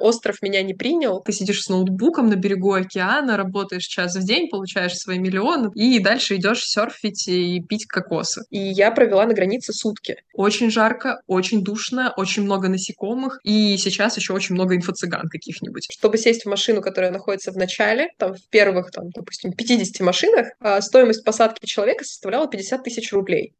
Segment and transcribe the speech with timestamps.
[0.00, 1.20] остров меня не принял.
[1.20, 5.98] Ты сидишь с ноутбуком на берегу океана, работаешь час в день, получаешь свои миллионы, и
[5.98, 8.42] дальше идешь серфить и пить кокосы.
[8.50, 10.16] И я провела на границе сутки.
[10.34, 15.88] Очень жарко, очень душно, очень много насекомых, и сейчас еще очень много инфо-цыган каких-нибудь.
[15.90, 20.48] Чтобы сесть в машину, которая находится в начале, там, в первых, там, допустим, 50 машинах,
[20.60, 23.54] а, стоимость посадки человека составляла 50 тысяч рублей.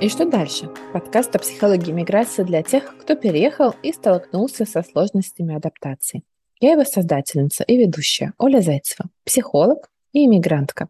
[0.00, 0.70] И что дальше?
[0.94, 6.22] Подкаст о психологии миграции для тех, кто переехал и столкнулся со сложностями адаптации.
[6.58, 10.88] Я его создательница и ведущая Оля Зайцева, психолог и иммигрантка.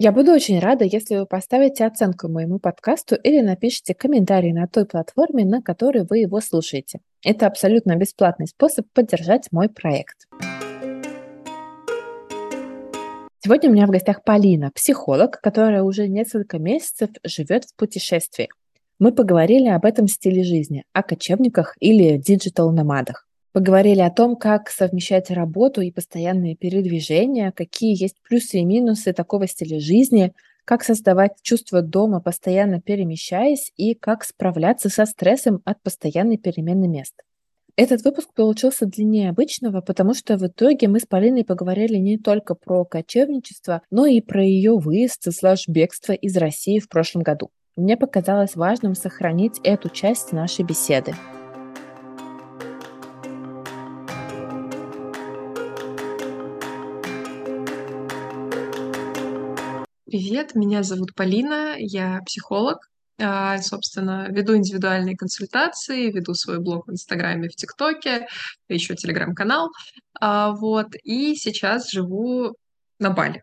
[0.00, 4.84] Я буду очень рада, если вы поставите оценку моему подкасту или напишите комментарий на той
[4.84, 6.98] платформе, на которой вы его слушаете.
[7.24, 10.26] Это абсолютно бесплатный способ поддержать мой проект.
[13.42, 18.50] Сегодня у меня в гостях Полина, психолог, которая уже несколько месяцев живет в путешествии.
[18.98, 23.26] Мы поговорили об этом стиле жизни, о кочевниках или digital nomad ах.
[23.52, 29.46] Поговорили о том, как совмещать работу и постоянные передвижения, какие есть плюсы и минусы такого
[29.46, 30.34] стиля жизни,
[30.66, 37.14] как создавать чувство дома, постоянно перемещаясь, и как справляться со стрессом от постоянной перемены мест.
[37.82, 42.54] Этот выпуск получился длиннее обычного, потому что в итоге мы с Полиной поговорили не только
[42.54, 47.48] про кочевничество, но и про ее выезд слэш бегство из России в прошлом году.
[47.76, 51.14] Мне показалось важным сохранить эту часть нашей беседы.
[60.04, 62.89] Привет, меня зовут Полина, я психолог,
[63.62, 68.28] собственно, веду индивидуальные консультации, веду свой блог в Инстаграме, в ТикТоке,
[68.68, 69.70] еще Телеграм-канал.
[70.20, 72.56] А, вот, и сейчас живу
[72.98, 73.42] на Бали.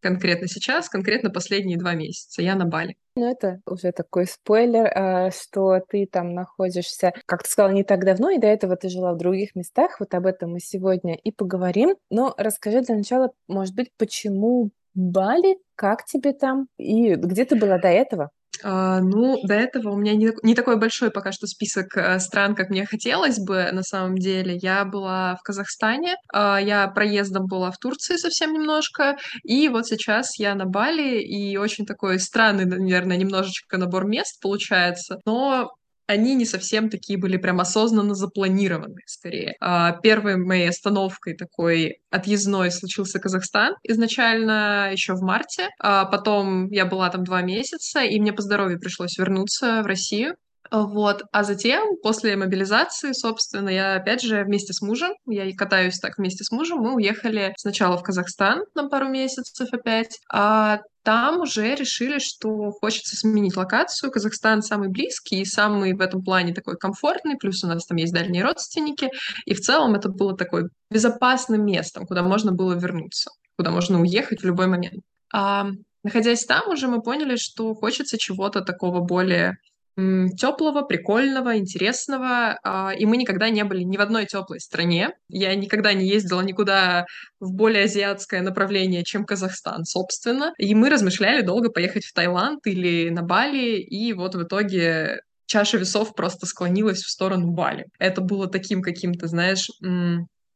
[0.00, 2.96] Конкретно сейчас, конкретно последние два месяца я на Бали.
[3.16, 8.04] Ну, это уже такой спойлер, а, что ты там находишься, как ты сказала, не так
[8.04, 9.98] давно, и до этого ты жила в других местах.
[9.98, 11.96] Вот об этом мы сегодня и поговорим.
[12.10, 17.78] Но расскажи для начала, может быть, почему Бали, как тебе там и где ты была
[17.78, 18.30] до этого?
[18.62, 22.54] А, ну, до этого у меня не, не такой большой пока что список э, стран,
[22.54, 24.56] как мне хотелось бы на самом деле.
[24.60, 30.38] Я была в Казахстане, а, я проездом была в Турции совсем немножко, и вот сейчас
[30.38, 35.70] я на Бали, и очень такой странный, наверное, немножечко набор мест получается, но
[36.08, 39.54] они не совсем такие были прям осознанно запланированы, скорее.
[39.60, 45.68] А, первой моей остановкой такой отъездной случился Казахстан изначально еще в марте.
[45.78, 50.34] А потом я была там два месяца, и мне по здоровью пришлось вернуться в Россию.
[50.70, 51.22] Вот.
[51.32, 56.16] А затем, после мобилизации, собственно, я опять же вместе с мужем, я и катаюсь так
[56.16, 61.74] вместе с мужем, мы уехали сначала в Казахстан на пару месяцев опять, а там уже
[61.74, 64.12] решили, что хочется сменить локацию.
[64.12, 68.12] Казахстан самый близкий и самый в этом плане такой комфортный, плюс у нас там есть
[68.12, 69.08] дальние родственники,
[69.46, 74.42] и в целом это было такой безопасным местом, куда можно было вернуться, куда можно уехать
[74.42, 75.02] в любой момент.
[75.32, 75.68] А,
[76.04, 79.56] находясь там, уже мы поняли, что хочется чего-то такого более
[80.36, 82.58] теплого, прикольного, интересного.
[82.62, 85.10] А, и мы никогда не были ни в одной теплой стране.
[85.28, 87.06] Я никогда не ездила никуда
[87.40, 90.52] в более азиатское направление, чем Казахстан, собственно.
[90.58, 95.78] И мы размышляли долго поехать в Таиланд или на Бали, и вот в итоге чаша
[95.78, 97.86] весов просто склонилась в сторону Бали.
[97.98, 99.68] Это было таким каким-то, знаешь,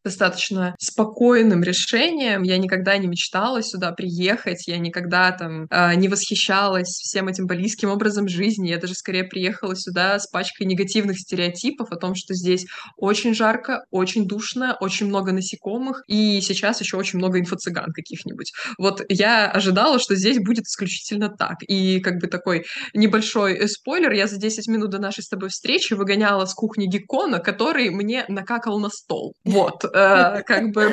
[0.04, 2.42] достаточно спокойным решением.
[2.42, 7.88] Я никогда не мечтала сюда приехать, я никогда там э, не восхищалась всем этим балийским
[7.90, 8.70] образом жизни.
[8.70, 13.84] Я даже скорее приехала сюда с пачкой негативных стереотипов о том, что здесь очень жарко,
[13.90, 18.52] очень душно, очень много насекомых, и сейчас еще очень много инфо-цыган каких-нибудь.
[18.78, 21.58] Вот я ожидала, что здесь будет исключительно так.
[21.68, 22.64] И как бы такой
[22.94, 26.86] небольшой э, спойлер, я за 10 минут до нашей с тобой встречи выгоняла с кухни
[26.86, 29.34] Геккона, который мне накакал на стол.
[29.44, 29.84] Вот.
[29.92, 30.92] Э, как бы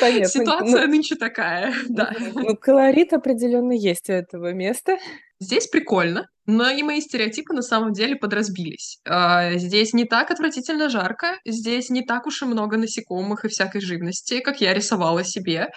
[0.00, 0.28] Понятно.
[0.28, 2.12] Ситуация ну, нынче такая, да.
[2.34, 4.98] Ну, колорит определенно есть у этого места.
[5.38, 8.98] Здесь прикольно, но и мои стереотипы на самом деле подразбились.
[9.06, 13.80] А, здесь не так отвратительно жарко, здесь не так уж и много насекомых и всякой
[13.80, 15.72] живности, как я рисовала себе.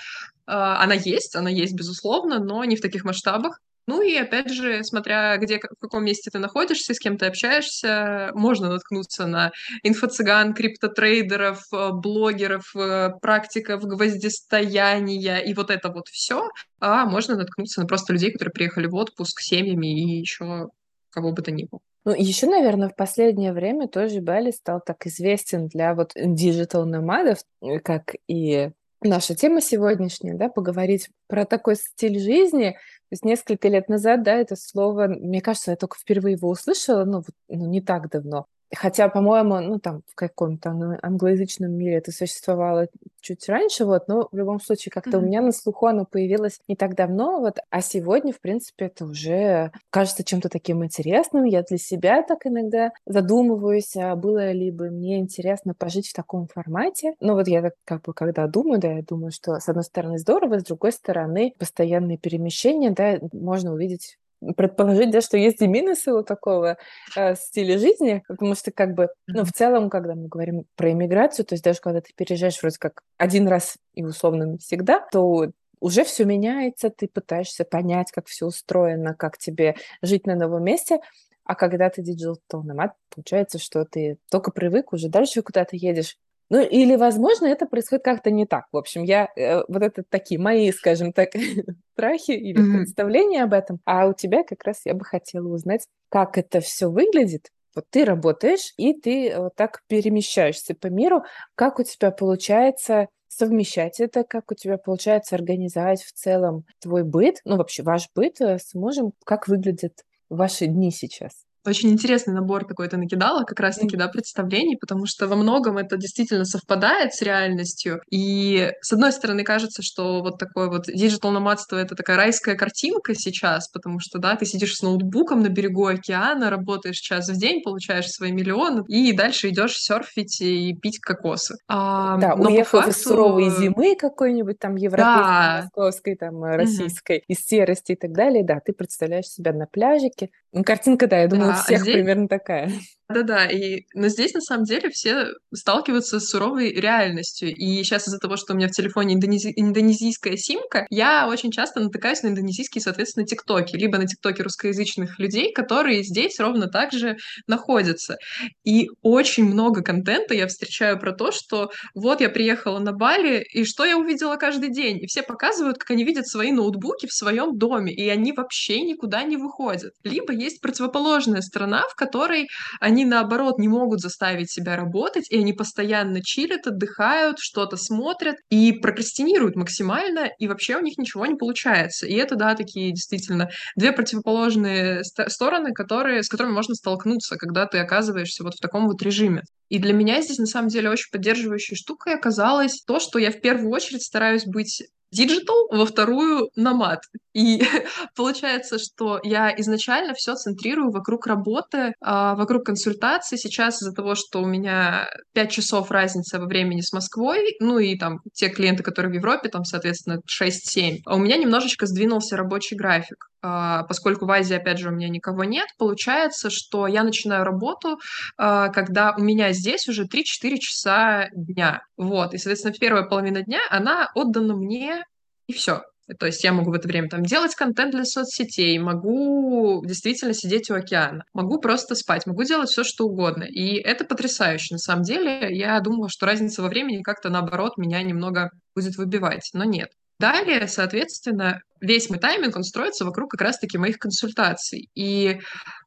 [0.45, 3.60] А, она есть, она есть, безусловно, но не в таких масштабах.
[3.88, 8.31] Ну и опять же, смотря где, в каком месте ты находишься, с кем ты общаешься,
[8.34, 9.52] можно наткнуться на
[9.84, 16.50] инфо-цыган, криптотрейдеров, э, блогеров, э, практиков гвоздистояния и вот это вот все.
[16.80, 20.70] А можно наткнуться на просто людей, которые приехали в отпуск с семьями и еще
[21.10, 21.81] кого бы то ни было.
[22.06, 27.15] Ну, еще, наверное, в последнее время тоже Бали стал так известен для вот digital nomad
[27.15, 28.72] ов, э, как и
[29.02, 32.78] наша тема сегодняшняя, да, поговорить про такой стиль жизни,
[33.11, 37.23] есть несколько лет назад, да, это слово, мне кажется, я только впервые его услышала, ну,
[37.47, 38.47] ну не так давно.
[38.75, 42.88] Хотя, по-моему, ну, там, в каком-то англоязычном мире это существовало
[43.21, 45.21] чуть раньше, вот, но в любом случае как-то mm-hmm.
[45.21, 49.06] у меня на слуху оно появилось не так давно, вот, а сегодня, в принципе, это
[49.06, 51.44] уже кажется чем-то таким интересным.
[51.45, 56.48] Я для себя так иногда задумываюсь, а было ли бы мне интересно пожить в таком
[56.48, 57.13] формате.
[57.19, 60.18] Ну, вот я так как бы когда думаю, да, я думаю, что с одной стороны
[60.19, 64.18] здорово, с другой стороны постоянные перемещения, да, можно увидеть
[64.56, 66.77] предположить, да, что есть и минусы у такого
[67.15, 71.45] э, стиля жизни, потому что как бы, ну, в целом, когда мы говорим про иммиграцию,
[71.45, 75.51] то есть даже когда ты переезжаешь вроде как один раз и условно навсегда, то
[75.81, 81.00] уже все меняется, ты пытаешься понять, как все устроено, как тебе жить на новом месте,
[81.44, 86.15] а когда ты digital nomad, получается, что ты только привык, уже дальше куда-то едешь,
[86.50, 88.66] ну, или, возможно, это происходит как-то не так.
[88.72, 91.30] В общем, я э, вот это такие мои, скажем так,
[91.94, 92.78] страхи или mm-hmm.
[92.78, 93.80] представления об этом.
[93.86, 97.50] А у тебя как раз я бы хотела узнать, как это все выглядит.
[97.75, 101.24] Вот ты работаешь, и ты вот так перемещаешься по миру.
[101.56, 107.38] Как у тебя получается совмещать это, как у тебя получается организовать в целом твой быт,
[107.45, 111.45] ну, вообще ваш быт э, с мужем, как выглядят ваши дни сейчас?
[111.69, 115.98] Очень интересный набор такой ты накидала, как раз-таки, да, представлений, потому что во многом это
[115.98, 118.01] действительно совпадает с реальностью.
[118.10, 122.56] И, с одной стороны, кажется, что вот такое вот digital nomad ство— это такая райская
[122.56, 127.38] картинка сейчас, потому что, да, ты сидишь с ноутбуком на берегу океана, работаешь час в
[127.38, 131.56] день, получаешь свои миллионы, и дальше идешь серфить и пить кокосы.
[131.68, 132.89] А, да, но уехав факту...
[132.92, 135.62] из суровой зимы какой-нибудь там европейской, да.
[135.63, 137.25] московской, там, российской, угу.
[137.27, 140.30] из серости и так далее, да, ты представляешь себя на пляжике.
[140.51, 141.94] Ну, картинка, да, я думаю, у а всех здесь...
[141.94, 142.72] примерно такая.
[143.11, 143.85] Да-да, и...
[143.95, 147.50] но здесь на самом деле все сталкиваются с суровой реальностью.
[147.50, 149.51] И сейчас из-за того, что у меня в телефоне индонези...
[149.56, 155.51] индонезийская симка, я очень часто натыкаюсь на индонезийские, соответственно, тиктоки, либо на тиктоке русскоязычных людей,
[155.53, 157.17] которые здесь ровно так же
[157.47, 158.17] находятся.
[158.63, 163.63] И очень много контента я встречаю про то, что вот я приехала на Бали, и
[163.63, 165.00] что я увидела каждый день?
[165.01, 169.23] И все показывают, как они видят свои ноутбуки в своем доме, и они вообще никуда
[169.23, 169.94] не выходят.
[170.03, 175.38] Либо есть противоположная сторона, в которой они они, наоборот, не могут заставить себя работать, и
[175.38, 181.36] они постоянно чилят, отдыхают, что-то смотрят и прокрастинируют максимально, и вообще у них ничего не
[181.36, 182.06] получается.
[182.06, 187.78] И это, да, такие действительно две противоположные стороны, которые, с которыми можно столкнуться, когда ты
[187.78, 189.44] оказываешься вот в таком вот режиме.
[189.69, 193.40] И для меня здесь, на самом деле, очень поддерживающей штукой оказалось то, что я в
[193.40, 197.01] первую очередь стараюсь быть digital, во вторую nomad.
[197.33, 197.61] И
[198.15, 203.38] получается, что я изначально все центрирую вокруг работы, а, вокруг консультаций.
[203.38, 207.97] Сейчас из-за того, что у меня 5 часов разница во времени с Москвой, ну и
[207.97, 212.75] там те клиенты, которые в Европе, там, соответственно, 6-7, а у меня немножечко сдвинулся рабочий
[212.75, 213.29] график.
[213.41, 218.00] А, поскольку в Азии, опять же, у меня никого нет, получается, что я начинаю работу,
[218.38, 221.81] когда у меня здесь уже 3-4 часа дня.
[221.97, 225.03] Вот, и, соответственно, первая половина дня, она отдана мне,
[225.47, 225.81] и все.
[226.18, 230.71] То есть я могу в это время там делать контент для соцсетей, могу действительно сидеть
[230.71, 233.44] у океана, могу просто спать, могу делать все, что угодно.
[233.44, 234.74] И это потрясающе.
[234.74, 239.51] На самом деле, я думала, что разница во времени как-то наоборот меня немного будет выбивать,
[239.53, 239.89] но нет.
[240.19, 244.89] Далее, соответственно, весь мой тайминг, он строится вокруг как раз-таки моих консультаций.
[244.94, 245.39] И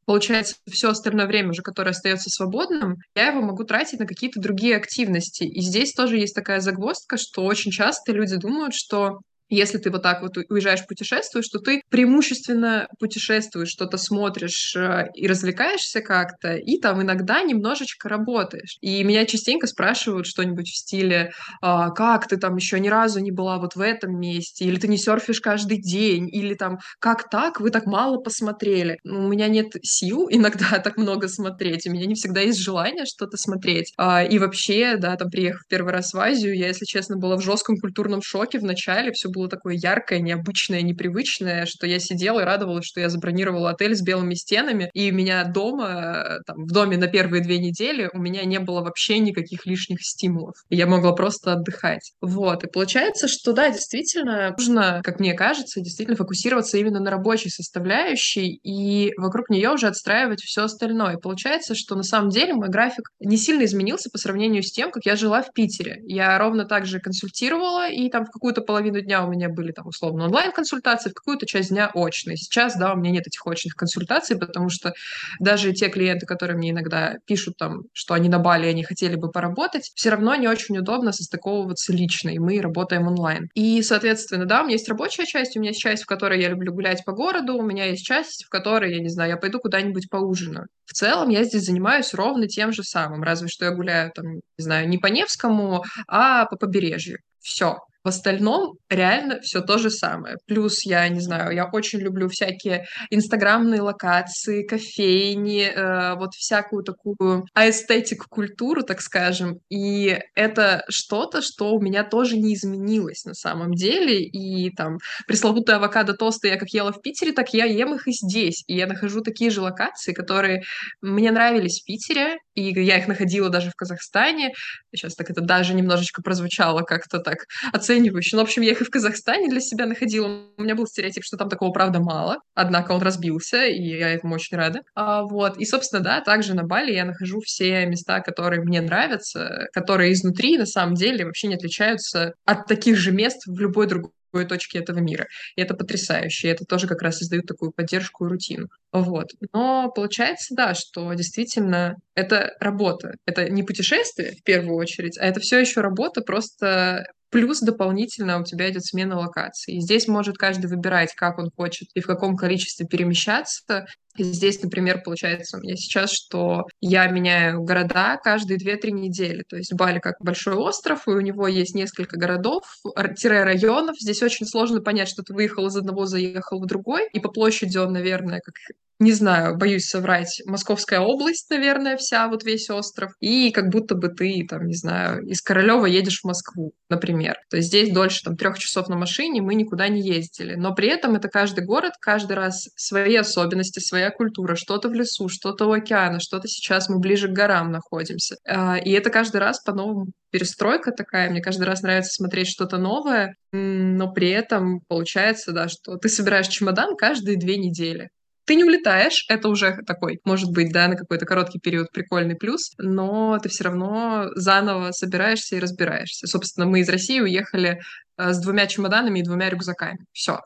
[0.06, 4.76] получается, все остальное время уже, которое остается свободным, я его могу тратить на какие-то другие
[4.76, 5.44] активности.
[5.44, 9.20] И здесь тоже есть такая загвоздка, что очень часто люди думают, что
[9.56, 15.26] если ты вот так вот уезжаешь, путешествуешь, то ты преимущественно путешествуешь, что-то смотришь э, и
[15.26, 18.78] развлекаешься как-то, и там иногда немножечко работаешь.
[18.80, 23.30] И меня частенько спрашивают что-нибудь в стиле, а, как ты там еще ни разу не
[23.30, 27.60] была вот в этом месте, или ты не серфишь каждый день, или там, как так,
[27.60, 28.98] вы так мало посмотрели.
[29.04, 33.36] У меня нет сил иногда так много смотреть, у меня не всегда есть желание что-то
[33.36, 33.92] смотреть.
[33.96, 37.42] А, и вообще, да, там, приехав первый раз в Азию, я, если честно, была в
[37.42, 42.40] жестком культурном шоке в начале, все было было такое яркое, необычное, непривычное, что я сидела
[42.40, 46.96] и радовалась, что я забронировала отель с белыми стенами, и меня дома, там, в доме
[46.96, 50.54] на первые две недели у меня не было вообще никаких лишних стимулов.
[50.70, 52.12] Я могла просто отдыхать.
[52.20, 52.64] Вот.
[52.64, 58.60] И получается, что да, действительно, нужно, как мне кажется, действительно фокусироваться именно на рабочей составляющей
[58.62, 61.16] и вокруг нее уже отстраивать все остальное.
[61.16, 64.90] И получается, что на самом деле мой график не сильно изменился по сравнению с тем,
[64.90, 66.00] как я жила в Питере.
[66.04, 69.86] Я ровно так же консультировала, и там в какую-то половину дня у меня были там
[69.86, 72.36] условно онлайн-консультации, в какую-то часть дня очные.
[72.36, 74.92] Сейчас, да, у меня нет этих очных консультаций, потому что
[75.40, 79.30] даже те клиенты, которые мне иногда пишут там, что они на Бали, они хотели бы
[79.30, 83.48] поработать, все равно не очень удобно состыковываться лично, и мы работаем онлайн.
[83.54, 86.48] И, соответственно, да, у меня есть рабочая часть, у меня есть часть, в которой я
[86.48, 89.58] люблю гулять по городу, у меня есть часть, в которой, я не знаю, я пойду
[89.58, 90.66] куда-нибудь поужинаю.
[90.84, 94.42] В целом я здесь занимаюсь ровно тем же самым, разве что я гуляю там, не
[94.58, 97.18] знаю, не по Невскому, а по побережью.
[97.40, 97.78] Все.
[98.04, 100.36] В остальном реально все то же самое.
[100.46, 107.44] Плюс, я не знаю, я очень люблю всякие инстаграмные локации, кофейни, э, вот всякую такую
[107.54, 109.58] аэстетик культуру, так скажем.
[109.70, 114.24] И это что-то, что у меня тоже не изменилось на самом деле.
[114.24, 118.64] И там пресловутые авокадо-тосты я как ела в Питере, так я ем их и здесь.
[118.66, 120.62] И я нахожу такие же локации, которые
[121.00, 124.52] мне нравились в Питере, и я их находила даже в Казахстане.
[124.94, 127.91] Сейчас так это даже немножечко прозвучало как-то так оценивающе.
[128.00, 130.46] Ну, в общем, я их и в Казахстане для себя находила.
[130.56, 132.38] У меня был стереотип, что там такого, правда, мало.
[132.54, 134.80] Однако он разбился, и я этому очень рада.
[134.94, 135.58] А, вот.
[135.58, 140.58] И, собственно, да, также на Бали я нахожу все места, которые мне нравятся, которые изнутри,
[140.58, 144.78] на самом деле, вообще не отличаются от таких же мест в любой другой другой точке
[144.78, 145.26] этого мира.
[145.56, 146.48] И это потрясающе.
[146.48, 148.68] И это тоже как раз создает такую поддержку и рутину.
[148.92, 149.28] Вот.
[149.52, 153.16] Но получается, да, что действительно это работа.
[153.26, 158.44] Это не путешествие в первую очередь, а это все еще работа, просто Плюс дополнительно у
[158.44, 159.76] тебя идет смена локации.
[159.76, 163.86] И здесь может каждый выбирать, как он хочет и в каком количестве перемещаться.
[164.18, 169.42] Здесь, например, получается у меня сейчас, что я меняю города каждые 2-3 недели.
[169.48, 172.64] То есть Бали как большой остров, и у него есть несколько городов,
[172.94, 173.96] районов.
[173.98, 177.08] Здесь очень сложно понять, что ты выехал из одного, заехал в другой.
[177.12, 178.54] И по площади он, наверное, как
[179.02, 184.08] не знаю, боюсь соврать, Московская область, наверное, вся, вот весь остров, и как будто бы
[184.08, 187.34] ты, там, не знаю, из Королева едешь в Москву, например.
[187.50, 190.54] То есть здесь дольше, там, трех часов на машине мы никуда не ездили.
[190.54, 195.28] Но при этом это каждый город, каждый раз свои особенности, своя культура, что-то в лесу,
[195.28, 198.36] что-то у океана, что-то сейчас мы ближе к горам находимся.
[198.44, 201.30] А, и это каждый раз по-новому перестройка такая.
[201.30, 206.48] Мне каждый раз нравится смотреть что-то новое, но при этом получается, да, что ты собираешь
[206.48, 208.08] чемодан каждые две недели.
[208.44, 212.72] Ты не улетаешь, это уже такой, может быть, да, на какой-то короткий период прикольный плюс,
[212.76, 216.26] но ты все равно заново собираешься и разбираешься.
[216.26, 217.80] Собственно, мы из России уехали
[218.18, 219.98] э, с двумя чемоданами и двумя рюкзаками.
[220.12, 220.40] Все.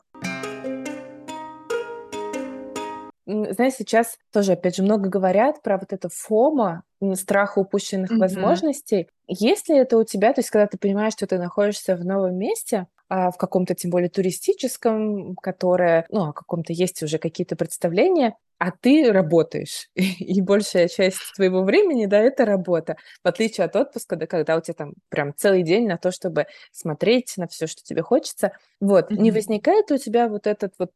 [3.27, 6.83] Знаешь, сейчас тоже, опять же, много говорят про вот это фома,
[7.15, 8.19] страх упущенных mm-hmm.
[8.19, 9.09] возможностей.
[9.27, 12.37] Есть ли это у тебя, то есть когда ты понимаешь, что ты находишься в новом
[12.37, 18.35] месте, а, в каком-то, тем более, туристическом, которое, ну, о каком-то есть уже какие-то представления,
[18.59, 24.15] а ты работаешь, и большая часть твоего времени, да, это работа, в отличие от отпуска,
[24.15, 27.83] да, когда у тебя там прям целый день на то, чтобы смотреть на все, что
[27.83, 28.51] тебе хочется.
[28.79, 29.17] Вот, mm-hmm.
[29.17, 30.91] не возникает у тебя вот этот вот,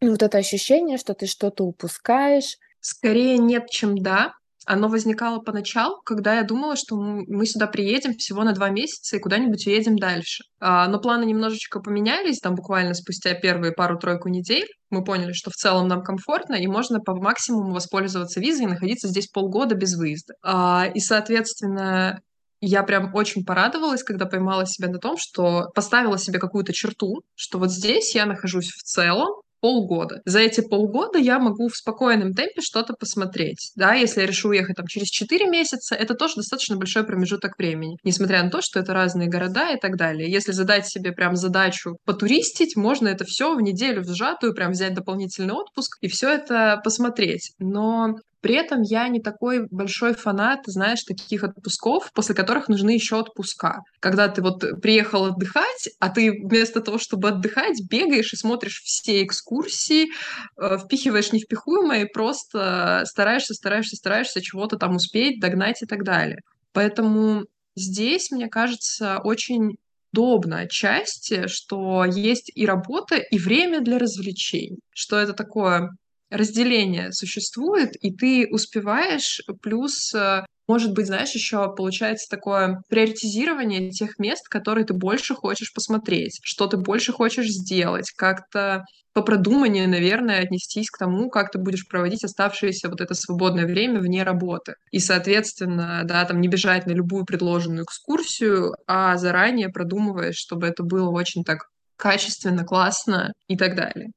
[0.00, 2.56] вот это ощущение, что ты что-то упускаешь?
[2.80, 4.32] Скорее нет, чем да,
[4.66, 9.20] оно возникало поначалу, когда я думала, что мы сюда приедем всего на два месяца и
[9.20, 10.42] куда-нибудь уедем дальше.
[10.58, 15.54] А, но планы немножечко поменялись, там буквально спустя первые пару-тройку недель мы поняли, что в
[15.54, 20.34] целом нам комфортно, и можно по максимуму воспользоваться визой и находиться здесь полгода без выезда.
[20.42, 22.20] А, и, соответственно,
[22.60, 27.60] я прям очень порадовалась, когда поймала себя на том, что поставила себе какую-то черту, что
[27.60, 29.28] вот здесь я нахожусь в целом,
[29.60, 30.20] полгода.
[30.24, 33.72] За эти полгода я могу в спокойном темпе что-то посмотреть.
[33.76, 37.96] Да, если я решу уехать там через 4 месяца, это тоже достаточно большой промежуток времени,
[38.04, 40.30] несмотря на то, что это разные города и так далее.
[40.30, 44.94] Если задать себе прям задачу потуристить, можно это все в неделю в сжатую, прям взять
[44.94, 47.52] дополнительный отпуск и все это посмотреть.
[47.58, 53.16] Но при этом я не такой большой фанат, знаешь, таких отпусков, после которых нужны еще
[53.16, 53.80] отпуска.
[53.98, 59.24] Когда ты вот приехал отдыхать, а ты вместо того, чтобы отдыхать, бегаешь и смотришь все
[59.24, 60.10] экскурсии,
[60.56, 66.38] э, впихиваешь невпихуемое и просто стараешься, стараешься, стараешься чего-то там успеть, догнать и так далее.
[66.72, 69.74] Поэтому здесь, мне кажется, очень
[70.12, 74.78] удобно отчасти, что есть и работа, и время для развлечений.
[74.94, 75.90] Что это такое
[76.30, 84.18] разделение существует, и ты успеваешь, плюс э, может быть, знаешь, еще получается такое приоритизирование тех
[84.18, 90.42] мест, которые ты больше хочешь посмотреть, что ты больше хочешь сделать, как-то по продуманию, наверное,
[90.42, 94.74] отнестись к тому, как ты будешь проводить оставшееся вот это свободное время вне работы.
[94.90, 100.82] И, соответственно, да, там не бежать на любую предложенную экскурсию, а заранее продумываешь, чтобы это
[100.82, 104.10] было очень так качественно, классно и так далее.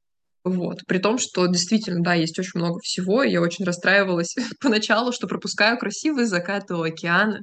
[0.43, 0.79] Вот.
[0.88, 5.27] При том, что действительно, да, есть очень много всего, и я очень расстраивалась поначалу, что
[5.27, 7.41] пропускаю красивые закаты у океана,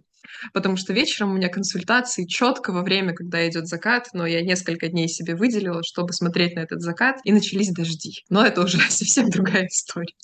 [0.52, 4.88] потому что вечером у меня консультации четко во время, когда идет закат, но я несколько
[4.88, 8.12] дней себе выделила, чтобы смотреть на этот закат, и начались дожди.
[8.30, 10.14] Но это уже совсем другая история.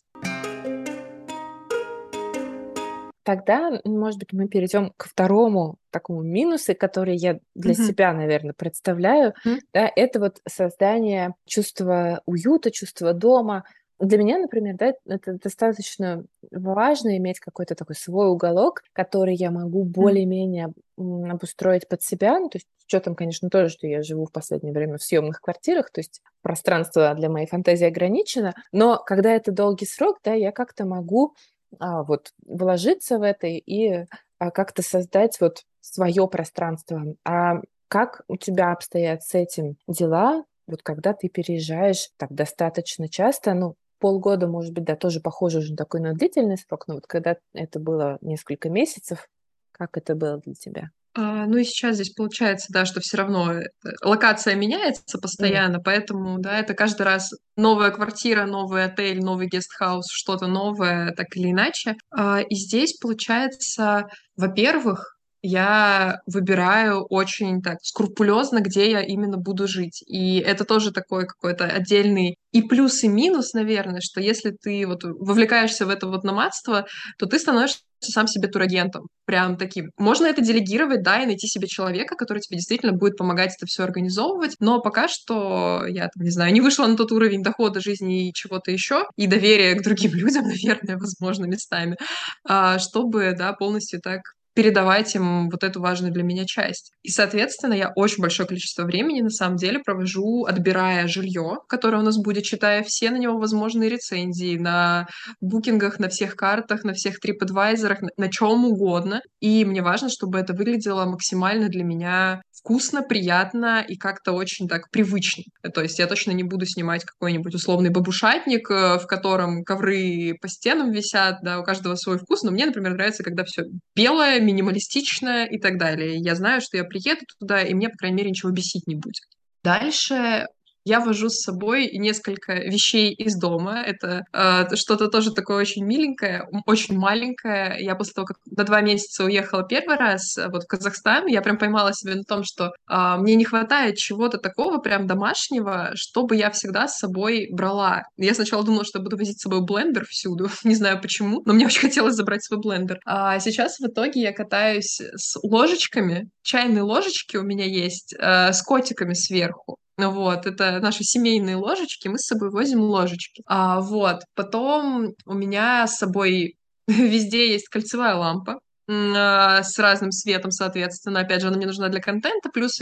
[3.25, 7.87] Тогда, может быть, мы перейдем к второму такому минусу, который я для mm-hmm.
[7.87, 9.35] себя, наверное, представляю.
[9.47, 9.59] Mm-hmm.
[9.73, 13.65] Да, это вот создание чувства уюта, чувства дома.
[14.01, 19.85] Для меня, например, да, это достаточно важно иметь какой-то такой свой уголок, который я могу
[19.85, 22.41] более-менее обустроить под себя.
[22.41, 25.41] Ну, то есть с учетом, конечно, тоже, что я живу в последнее время в съемных
[25.41, 28.55] квартирах, то есть пространство для моей фантазии ограничено.
[28.73, 31.35] Но когда это долгий срок, да, я как-то могу
[31.81, 34.07] вот вложиться в это и
[34.39, 37.15] а, как-то создать вот свое пространство.
[37.25, 43.55] А как у тебя обстоят с этим дела, вот когда ты переезжаешь так достаточно часто,
[43.55, 47.07] ну, полгода, может быть, да, тоже похоже уже на такой на длительный срок, но вот
[47.07, 49.29] когда это было несколько месяцев,
[49.71, 50.91] как это было для тебя?
[51.15, 53.65] А, ну и сейчас здесь получается, да, что все равно э,
[54.03, 55.83] локация меняется постоянно, mm.
[55.85, 61.51] поэтому, да, это каждый раз новая квартира, новый отель, новый гестхаус, что-то новое, так или
[61.51, 61.97] иначе.
[62.11, 70.03] А, и здесь получается, во-первых, я выбираю очень так скрупулезно, где я именно буду жить.
[70.07, 75.03] И это тоже такой какой-то отдельный и плюс, и минус, наверное, что если ты вот
[75.03, 76.87] вовлекаешься в это вот номадство,
[77.19, 79.91] то ты становишься сам себе турагентом, прям таким.
[79.99, 83.85] Можно это делегировать, да, и найти себе человека, который тебе действительно будет помогать это все
[83.85, 88.29] организовывать, но пока что я, там, не знаю, не вышла на тот уровень дохода жизни
[88.29, 91.97] и чего-то еще, и доверия к другим людям, наверное, возможно, местами,
[92.45, 94.23] а, чтобы, да, полностью так
[94.55, 96.93] передавать им вот эту важную для меня часть.
[97.03, 102.05] И, соответственно, я очень большое количество времени на самом деле провожу, отбирая жилье, которое у
[102.05, 105.07] нас будет, читая все на него возможные рецензии на
[105.41, 109.23] букингах, на всех картах, на всех TripAdvisor, на, на чем угодно.
[109.41, 114.91] И мне важно, чтобы это выглядело максимально для меня вкусно, приятно и как-то очень так
[114.91, 115.45] привычно.
[115.75, 120.49] То есть я точно не буду снимать какой-нибудь условный бабушатник, э, в котором ковры по
[120.49, 123.65] стенам висят, да, у каждого свой вкус, но мне, например, нравится, когда все
[123.97, 126.17] белое, минималистичное и так далее.
[126.19, 129.23] Я знаю, что я приеду туда, и мне, по крайней мере, ничего бесить не будет.
[129.63, 130.47] Дальше
[130.85, 133.83] я вожу с собой несколько вещей из дома.
[133.83, 137.77] Это э, что-то тоже такое очень миленькое, очень маленькое.
[137.81, 141.41] Я после того, как на два месяца уехала первый раз э, вот в Казахстан, я
[141.43, 146.37] прям поймала себя на том, что э, мне не хватает чего-то такого прям домашнего, чтобы
[146.37, 148.03] я всегда с собой брала.
[148.17, 151.67] Я сначала думала, что буду возить с собой блендер всюду, не знаю почему, но мне
[151.67, 152.99] очень хотелось забрать свой блендер.
[153.05, 158.63] А сейчас в итоге я катаюсь с ложечками, чайные ложечки у меня есть, э, с
[158.63, 159.79] котиками сверху.
[159.99, 163.43] Вот, это наши семейные ложечки, мы с собой возим ложечки.
[163.47, 170.51] А, вот, потом у меня с собой везде есть кольцевая лампа а, с разным светом,
[170.51, 171.21] соответственно.
[171.21, 172.81] Опять же, она мне нужна для контента, плюс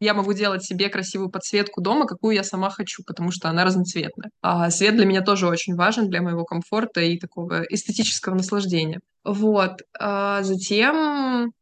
[0.00, 4.30] я могу делать себе красивую подсветку дома, какую я сама хочу, потому что она разноцветная.
[4.42, 9.00] А свет для меня тоже очень важен для моего комфорта и такого эстетического наслаждения.
[9.24, 9.80] Вот.
[9.98, 11.52] А затем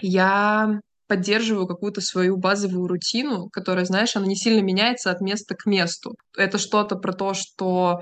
[0.00, 5.66] я поддерживаю какую-то свою базовую рутину, которая, знаешь, она не сильно меняется от места к
[5.66, 6.14] месту.
[6.36, 8.00] Это что-то про то, что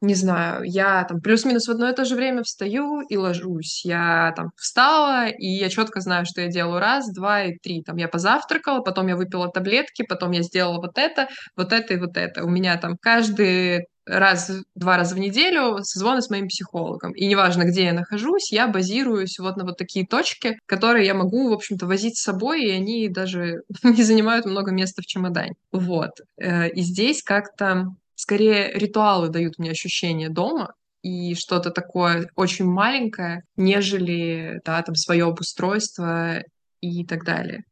[0.00, 3.84] не знаю, я там плюс-минус в одно и то же время встаю и ложусь.
[3.84, 7.82] Я там встала, и я четко знаю, что я делаю раз, два и три.
[7.82, 11.98] Там я позавтракала, потом я выпила таблетки, потом я сделала вот это, вот это и
[11.98, 12.44] вот это.
[12.44, 17.12] У меня там каждый раз, два раза в неделю созвоны с моим психологом.
[17.12, 21.50] И неважно, где я нахожусь, я базируюсь вот на вот такие точки, которые я могу,
[21.50, 25.54] в общем-то, возить с собой, и они даже не занимают много места в чемодане.
[25.72, 26.10] Вот.
[26.40, 33.44] Э, и здесь как-то скорее ритуалы дают мне ощущение дома, и что-то такое очень маленькое,
[33.56, 36.42] нежели, да, там, свое обустройство
[36.80, 37.64] и так далее.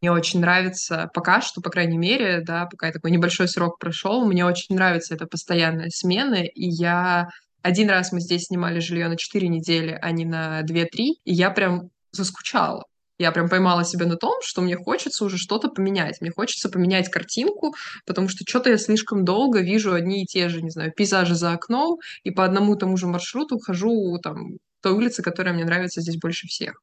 [0.00, 4.44] Мне очень нравится пока что, по крайней мере, да, пока такой небольшой срок прошел, мне
[4.44, 7.28] очень нравится эта постоянная смена, и я
[7.62, 10.86] один раз мы здесь снимали жилье на 4 недели, а не на 2-3,
[11.24, 12.84] и я прям заскучала.
[13.18, 16.20] Я прям поймала себя на том, что мне хочется уже что-то поменять.
[16.20, 17.74] Мне хочется поменять картинку,
[18.06, 21.52] потому что что-то я слишком долго вижу одни и те же, не знаю, пейзажи за
[21.52, 26.18] окном, и по одному тому же маршруту хожу там той улице, которая мне нравится здесь
[26.18, 26.74] больше всех.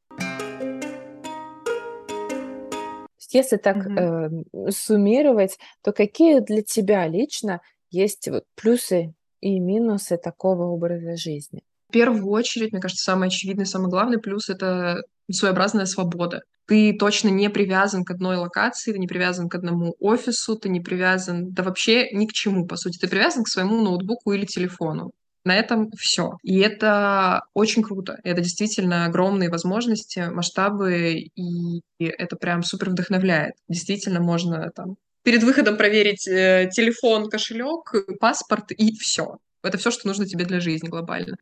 [3.34, 4.46] Если так mm-hmm.
[4.68, 11.62] э, суммировать, то какие для тебя лично есть вот плюсы и минусы такого образа жизни?
[11.90, 16.42] В первую очередь, мне кажется, самый очевидный, самый главный плюс— это своеобразная свобода.
[16.66, 20.80] Ты точно не привязан к одной локации, ты не привязан к одному офису, ты не
[20.80, 23.00] привязан, да вообще ни к чему, по сути.
[23.00, 25.12] Ты привязан к своему ноутбуку или телефону.
[25.46, 26.38] На этом все.
[26.42, 28.18] И это очень круто.
[28.24, 33.56] Это действительно огромные возможности, масштабы, и это прям супер вдохновляет.
[33.68, 39.38] Действительно можно там перед выходом проверить э, телефон, кошелек, паспорт и все.
[39.64, 41.38] Это все, что нужно тебе для жизни глобально.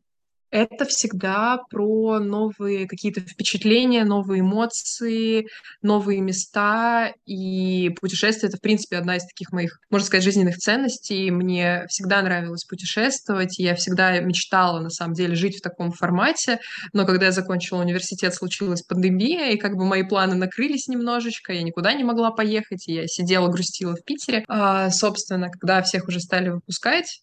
[0.51, 5.47] Это всегда про новые какие-то впечатления, новые эмоции,
[5.81, 7.13] новые места.
[7.25, 11.31] И путешествие— это, в принципе, одна из таких моих, можно сказать, жизненных ценностей.
[11.31, 13.57] Мне всегда нравилось путешествовать.
[13.59, 16.59] Я всегда мечтала, на самом деле, жить в таком формате.
[16.91, 21.53] Но когда я закончила университет, случилась пандемия, и как бы мои планы накрылись немножечко.
[21.53, 24.43] Я никуда не могла поехать, и я сидела, грустила в Питере.
[24.49, 27.21] А, собственно, когда всех уже стали выпускать,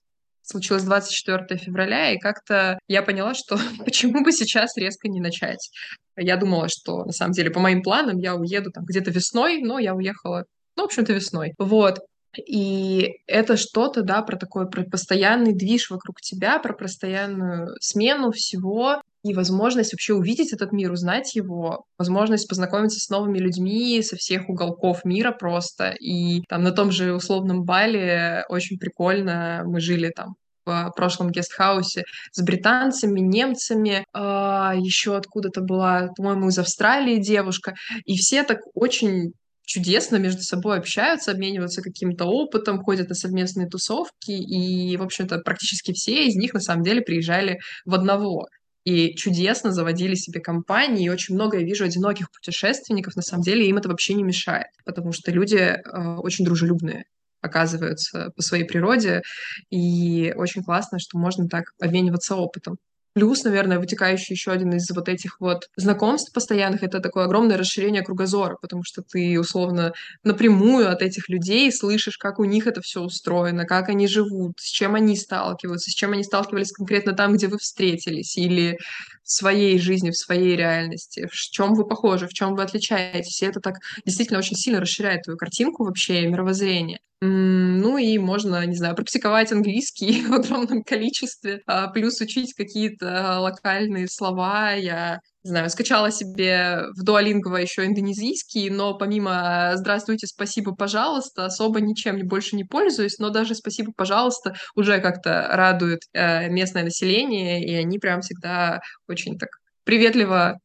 [0.50, 5.70] случилось 24 февраля, и как-то я поняла, что почему бы сейчас резко не начать.
[6.16, 9.78] Я думала, что на самом деле по моим планам я уеду там где-то весной, но
[9.78, 10.44] я уехала,
[10.76, 11.52] ну, в общем-то, весной.
[11.58, 12.00] Вот.
[12.37, 19.00] И это что-то, да, про такой про постоянный движ вокруг тебя, про постоянную смену всего
[19.28, 24.48] и возможность вообще увидеть этот мир, узнать его, возможность познакомиться с новыми людьми со всех
[24.48, 25.90] уголков мира просто.
[26.00, 30.34] И там на том же условном Бале очень прикольно мы жили там
[30.68, 37.74] в прошлом гестхаусе с британцами, немцами, э, а, еще откуда-то была, по-моему, из Австралии девушка,
[38.04, 39.32] и все так очень
[39.68, 45.92] чудесно между собой общаются, обмениваются каким-то опытом, ходят на совместные тусовки, и, в общем-то, практически
[45.92, 48.46] все из них на самом деле приезжали в одного
[48.88, 53.68] и чудесно заводили себе компании, и очень много я вижу одиноких путешественников, на самом деле
[53.68, 55.81] им это вообще не мешает, потому что люди э,
[56.16, 57.05] очень дружелюбные
[57.42, 59.20] оказываются по своей природе,
[59.68, 62.79] и очень классно, что можно так обмениваться опытом.
[63.18, 68.02] Плюс, наверное, вытекающий еще один из вот этих вот знакомств постоянных, это такое огромное расширение
[68.02, 73.00] кругозора, потому что ты условно напрямую от этих людей слышишь, как у них это все
[73.00, 77.48] устроено, как они живут, с чем они сталкиваются, с чем они сталкивались конкретно там, где
[77.48, 78.78] вы встретились, или
[79.24, 83.42] в своей жизни, в своей реальности, в чем вы похожи, в чем вы отличаетесь.
[83.42, 87.00] И это так действительно очень сильно расширяет твою картинку вообще, мировоззрение.
[87.20, 94.07] Ну и можно, не знаю, практиковать английский в огромном количестве, а, плюс учить какие-то локальные
[94.09, 94.72] слова.
[94.72, 101.81] Я не знаю, скачала себе в Duolingo еще индонезийский, но помимо «здравствуйте», «спасибо», «пожалуйста» особо
[101.81, 107.74] ничем больше не пользуюсь, но даже «спасибо», «пожалуйста» уже как-то радует э, местное население, и
[107.74, 109.48] они прям всегда очень так
[109.85, 110.59] приветливо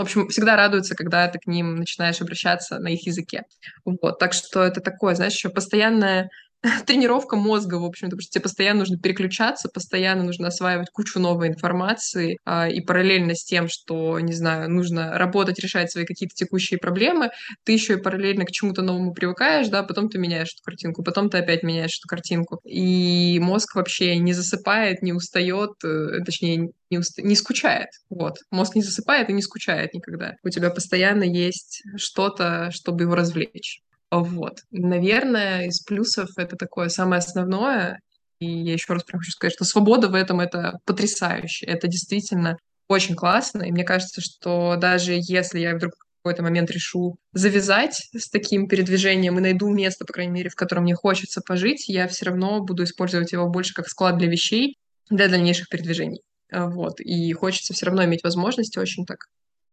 [0.00, 3.44] в общем, всегда радуются, когда ты к ним начинаешь обращаться на их языке.
[3.84, 4.18] Вот.
[4.18, 6.30] Так что это такое, знаешь, еще постоянное
[6.86, 11.48] тренировка мозга, в общем-то, потому что тебе постоянно нужно переключаться, постоянно нужно осваивать кучу новой
[11.48, 16.78] информации, а, и параллельно с тем, что, не знаю, нужно работать, решать свои какие-то текущие
[16.78, 17.30] проблемы,
[17.64, 21.30] ты еще и параллельно к чему-то новому привыкаешь, да, потом ты меняешь эту картинку, потом
[21.30, 22.60] ты опять меняешь эту картинку.
[22.64, 27.18] И мозг вообще не засыпает, не устает, э, точнее, не, уст...
[27.18, 27.88] не скучает.
[28.10, 28.36] Вот.
[28.50, 30.34] Мозг не засыпает и не скучает никогда.
[30.42, 33.80] У тебя постоянно есть что-то, чтобы его развлечь.
[34.10, 34.60] Вот.
[34.70, 38.00] Наверное, из плюсов это такое самое основное.
[38.40, 41.66] И я еще раз хочу сказать, что свобода в этом— это потрясающе.
[41.66, 42.56] Это действительно
[42.88, 43.62] очень классно.
[43.62, 48.66] И мне кажется, что даже если я вдруг в какой-то момент решу завязать с таким
[48.68, 52.62] передвижением и найду место, по крайней мере, в котором мне хочется пожить, я все равно
[52.62, 54.76] буду использовать его больше как склад для вещей
[55.08, 56.22] для дальнейших передвижений.
[56.52, 57.00] Вот.
[57.00, 59.26] И хочется все равно иметь возможность очень так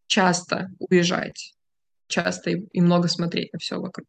[0.07, 1.53] часто уезжать,
[2.07, 4.07] часто и много смотреть на все вокруг.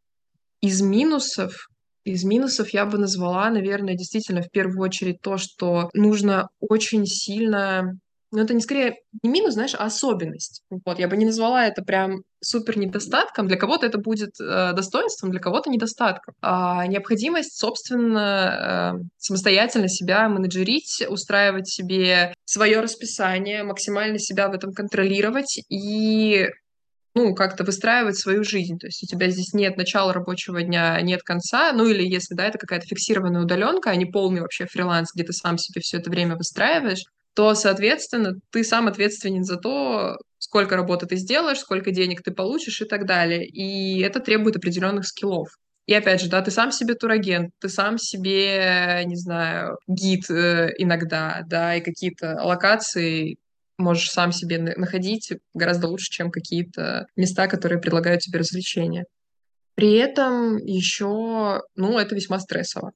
[0.61, 1.69] Из минусов
[2.05, 7.93] из минусов я бы назвала, наверное, действительно в первую очередь то, что нужно очень сильно
[8.31, 10.61] ну, это не скорее не минус, знаешь, а особенность.
[10.69, 13.47] Вот, я бы не назвала это прям супер недостатком.
[13.47, 16.35] Для кого-то это будет э, достоинством, для кого-то недостатком.
[16.41, 24.73] А необходимость, собственно, э, самостоятельно себя менеджерить, устраивать себе свое расписание, максимально себя в этом
[24.73, 26.49] контролировать и
[27.15, 28.77] ну, как-то выстраивать свою жизнь.
[28.77, 32.45] То есть у тебя здесь нет начала рабочего дня, нет конца, ну или если, да,
[32.47, 36.09] это какая-то фиксированная удаленка, а не полный вообще фриланс, где ты сам себе все это
[36.09, 42.21] время выстраиваешь, то, соответственно, ты сам ответственен за то, сколько работы ты сделаешь, сколько денег
[42.21, 43.45] ты получишь и так далее.
[43.45, 45.49] И это требует определенных скиллов.
[45.85, 50.69] И опять же, да, ты сам себе турагент, ты сам себе, не знаю, гид э,
[50.77, 53.37] иногда, да, и какие-то локации
[53.79, 59.05] можешь сам себе находить гораздо лучше, чем какие-то места, которые предлагают тебе развлечения.
[59.75, 62.91] При этом еще, ну, это весьма стрессово.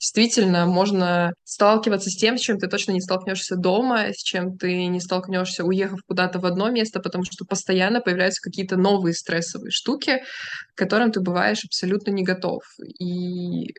[0.00, 4.86] действительно можно сталкиваться с тем, с чем ты точно не столкнешься дома, с чем ты
[4.86, 10.24] не столкнешься, уехав куда-то в одно место, потому что постоянно появляются какие-то новые стрессовые штуки,
[10.74, 12.62] к которым ты бываешь абсолютно не готов.
[12.98, 13.72] И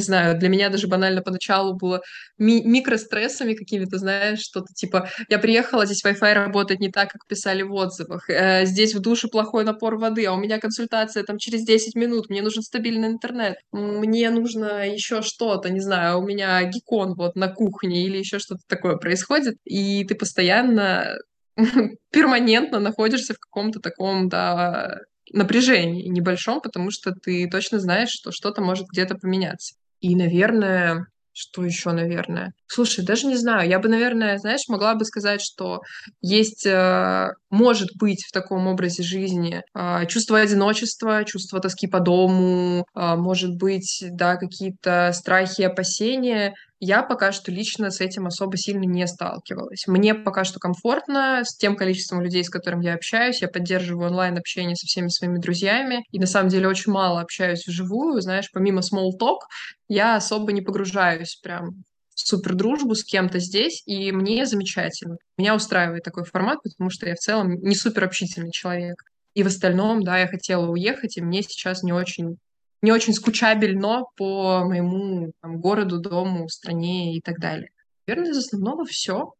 [0.00, 2.00] не знаю, для меня даже банально поначалу было
[2.38, 7.62] ми- микрострессами какими-то, знаешь, что-то типа, я приехала, здесь Wi-Fi работает не так, как писали
[7.62, 11.64] в отзывах, э, здесь в душе плохой напор воды, а у меня консультация там через
[11.64, 17.14] 10 минут, мне нужен стабильный интернет, мне нужно еще что-то, не знаю, у меня гикон
[17.14, 21.14] вот на кухне или еще что-то такое происходит, и ты постоянно
[22.10, 25.00] перманентно находишься в каком-то таком, да,
[25.32, 29.74] напряжении небольшом, потому что ты точно знаешь, что что-то может где-то поменяться.
[30.00, 32.52] И, наверное, что еще, наверное?
[32.66, 33.68] Слушай, даже не знаю.
[33.68, 35.80] Я бы, наверное, знаешь, могла бы сказать, что
[36.20, 42.84] есть, э, может быть в таком образе жизни э, чувство одиночества, чувство тоски по дому,
[42.94, 46.54] э, может быть, да, какие-то страхи, опасения.
[46.82, 49.86] Я пока что лично с этим особо сильно не сталкивалась.
[49.86, 53.42] Мне пока что комфортно с тем количеством людей, с которым я общаюсь.
[53.42, 56.04] Я поддерживаю онлайн-общение со всеми своими друзьями.
[56.10, 58.22] И на самом деле очень мало общаюсь вживую.
[58.22, 59.40] Знаешь, помимо small talk,
[59.88, 65.16] я особо не погружаюсь прям супер дружбу с кем-то здесь, и мне замечательно.
[65.36, 69.02] Меня устраивает такой формат, потому что я в целом не супер общительный человек.
[69.34, 72.36] И в остальном, да, я хотела уехать, и мне сейчас не очень
[72.82, 77.70] не очень скучабельно по моему там, городу, дому, стране и так далее.
[78.06, 79.32] Наверное, из основного все.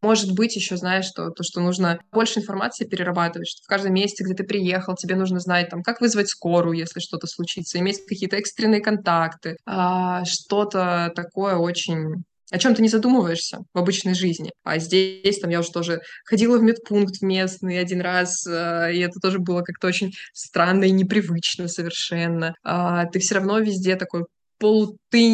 [0.00, 4.22] Может быть, еще знаешь, что то, что нужно больше информации перерабатывать, что в каждом месте,
[4.22, 8.36] где ты приехал, тебе нужно знать, там, как вызвать скорую, если что-то случится, иметь какие-то
[8.36, 14.50] экстренные контакты, а, что-то такое очень о чем ты не задумываешься в обычной жизни.
[14.64, 19.20] А здесь там я уже тоже ходила в медпункт местный один раз, э, и это
[19.20, 22.54] тоже было как-то очень странно и непривычно совершенно.
[22.62, 24.24] А, ты все равно везде такой
[24.58, 24.96] полу...
[25.10, 25.28] Ты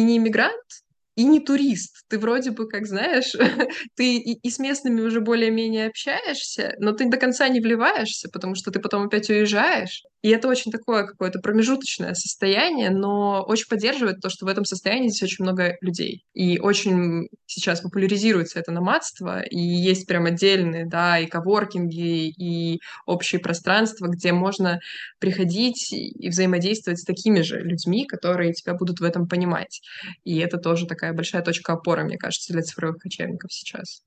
[1.15, 2.05] и не турист.
[2.09, 3.33] Ты вроде бы, как знаешь,
[3.95, 8.55] ты и, и с местными уже более-менее общаешься, но ты до конца не вливаешься, потому
[8.55, 10.03] что ты потом опять уезжаешь.
[10.25, 15.09] И это очень такое какое-то промежуточное состояние, но очень поддерживает то, что в этом состоянии
[15.09, 16.23] здесь очень много людей.
[16.33, 23.39] И очень сейчас популяризируется это номадство, и есть прям отдельные, да, и коворкинги, и общие
[23.39, 24.79] пространства, где можно
[25.19, 29.81] приходить и взаимодействовать с такими же людьми, которые тебя будут в этом понимать.
[30.23, 34.03] И это тоже такая большая точка опоры, мне кажется, для цифровых кочевников сейчас.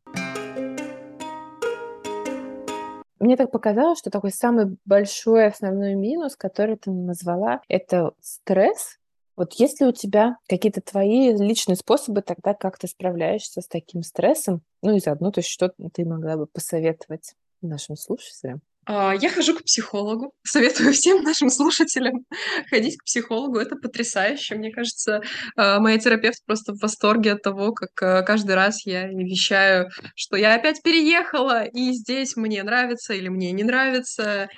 [3.21, 8.99] Мне так показалось, что такой самый большой основной минус, который ты назвала, это стресс.
[9.37, 14.03] Вот есть ли у тебя какие-то твои личные способы тогда, как ты справляешься с таким
[14.03, 14.63] стрессом?
[14.83, 18.63] Ну и заодно, то есть что ты могла бы посоветовать нашим слушателям?
[18.88, 20.33] А, я хожу к психологу.
[20.42, 22.24] Советую всем нашим слушателям
[22.70, 23.59] ходить к психологу.
[23.59, 24.55] Это потрясающе.
[24.55, 25.20] Мне кажется,
[25.57, 30.37] а, моя терапевт просто в восторге от того, как а, каждый раз я вещаю, что
[30.37, 34.48] я опять переехала, и здесь мне нравится или мне не нравится.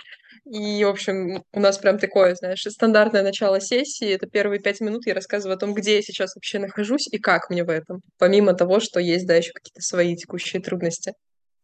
[0.44, 4.08] И, в общем, у нас прям такое, знаешь, стандартное начало сессии.
[4.08, 7.50] Это первые пять минут я рассказываю о том, где я сейчас вообще нахожусь и как
[7.50, 8.00] мне в этом.
[8.16, 11.14] Помимо того, что есть, да, еще какие-то свои текущие трудности.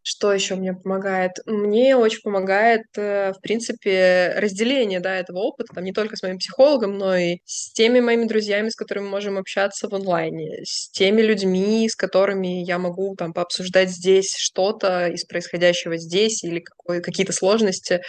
[0.09, 1.33] Что еще мне помогает?
[1.45, 6.37] Мне очень помогает, э, в принципе, разделение, да, этого опыта, там, не только с моим
[6.37, 10.89] психологом, но и с теми моими друзьями, с которыми мы можем общаться в онлайне, с
[10.91, 17.33] теми людьми, с которыми я могу там пообсуждать здесь что-то из происходящего здесь или какие-то
[17.33, 18.01] сложности.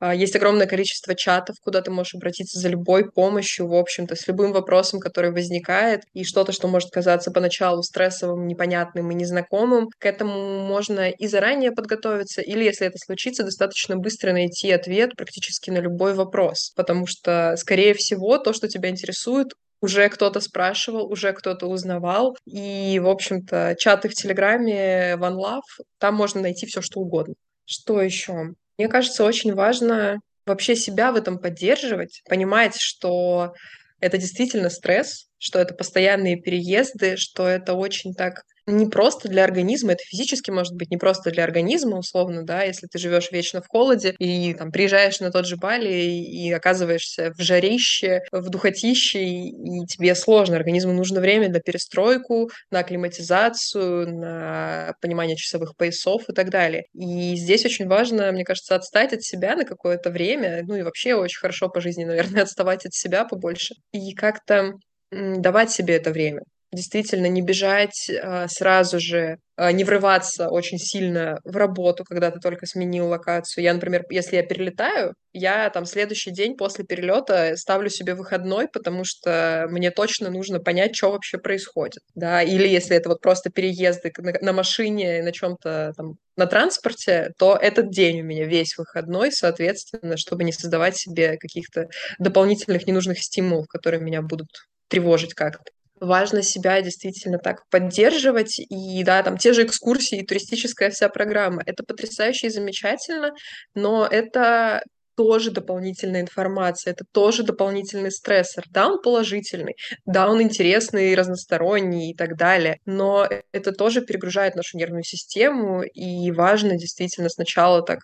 [0.00, 4.26] А, есть огромное количество чатов, куда ты можешь обратиться за любой помощью, в общем-то, с
[4.26, 10.06] любым вопросом, который возникает, и что-то, что может казаться поначалу стрессовым, непонятным и незнакомым, к
[10.06, 15.78] этому можно и заранее подготовиться, или, если это случится, достаточно быстро найти ответ практически на
[15.78, 19.48] любой вопрос, потому что, скорее всего, то, что тебя интересует,
[19.82, 22.36] уже кто-то спрашивал, уже кто-то узнавал.
[22.44, 27.34] И, в общем-то, чаты в Телеграме, One Love, там можно найти все, что угодно.
[27.64, 28.50] Что еще?
[28.80, 33.52] Мне кажется, очень важно вообще себя в этом поддерживать, понимать, что
[34.00, 39.92] это действительно стресс, что это постоянные переезды, что это очень так не просто для организма,
[39.92, 43.68] это физически может быть не просто для организма, условно, да, если ты живешь вечно в
[43.68, 49.22] холоде и там приезжаешь на тот же Бали и, и оказываешься в жарище, в духотище,
[49.22, 56.22] и, и тебе сложно, организму нужно время на перестройку, на акклиматизацию, на понимание часовых поясов
[56.28, 56.84] и так далее.
[56.94, 61.14] И здесь очень важно, мне кажется, отстать от себя на какое-то время, ну и вообще
[61.14, 64.74] очень хорошо по жизни, наверное, отставать от себя побольше и как-то
[65.10, 71.40] давать себе это время действительно не бежать а, сразу же, а, не врываться очень сильно
[71.44, 73.64] в работу, когда ты только сменил локацию.
[73.64, 79.04] Я, например, если я перелетаю, я там следующий день после перелета ставлю себе выходной, потому
[79.04, 84.12] что мне точно нужно понять, что вообще происходит, да, или если это вот просто переезды
[84.40, 90.16] на, машине, на чем-то там на транспорте, то этот день у меня весь выходной, соответственно,
[90.16, 94.48] чтобы не создавать себе каких-то дополнительных ненужных стимулов, которые меня будут
[94.88, 98.58] тревожить как-то важно себя действительно так поддерживать.
[98.58, 101.62] И да, там те же экскурсии, туристическая вся программа.
[101.66, 103.32] Это потрясающе и замечательно,
[103.74, 104.82] но это
[105.16, 108.64] тоже дополнительная информация, это тоже дополнительный стрессор.
[108.70, 109.74] Да, он положительный,
[110.06, 116.30] да, он интересный, разносторонний и так далее, но это тоже перегружает нашу нервную систему, и
[116.30, 117.98] важно действительно сначала так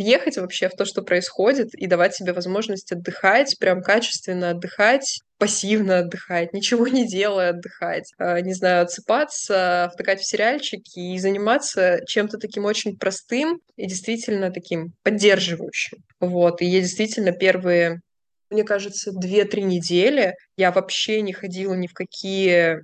[0.00, 5.98] въехать вообще в то, что происходит, и давать себе возможность отдыхать, прям качественно отдыхать, пассивно
[5.98, 12.38] отдыхать, ничего не делая отдыхать, а, не знаю, отсыпаться, втыкать в сериальчики и заниматься чем-то
[12.38, 15.98] таким очень простым и действительно таким поддерживающим.
[16.18, 18.00] Вот, и я действительно первые
[18.50, 22.80] мне кажется, две-три недели я вообще не ходила ни в какие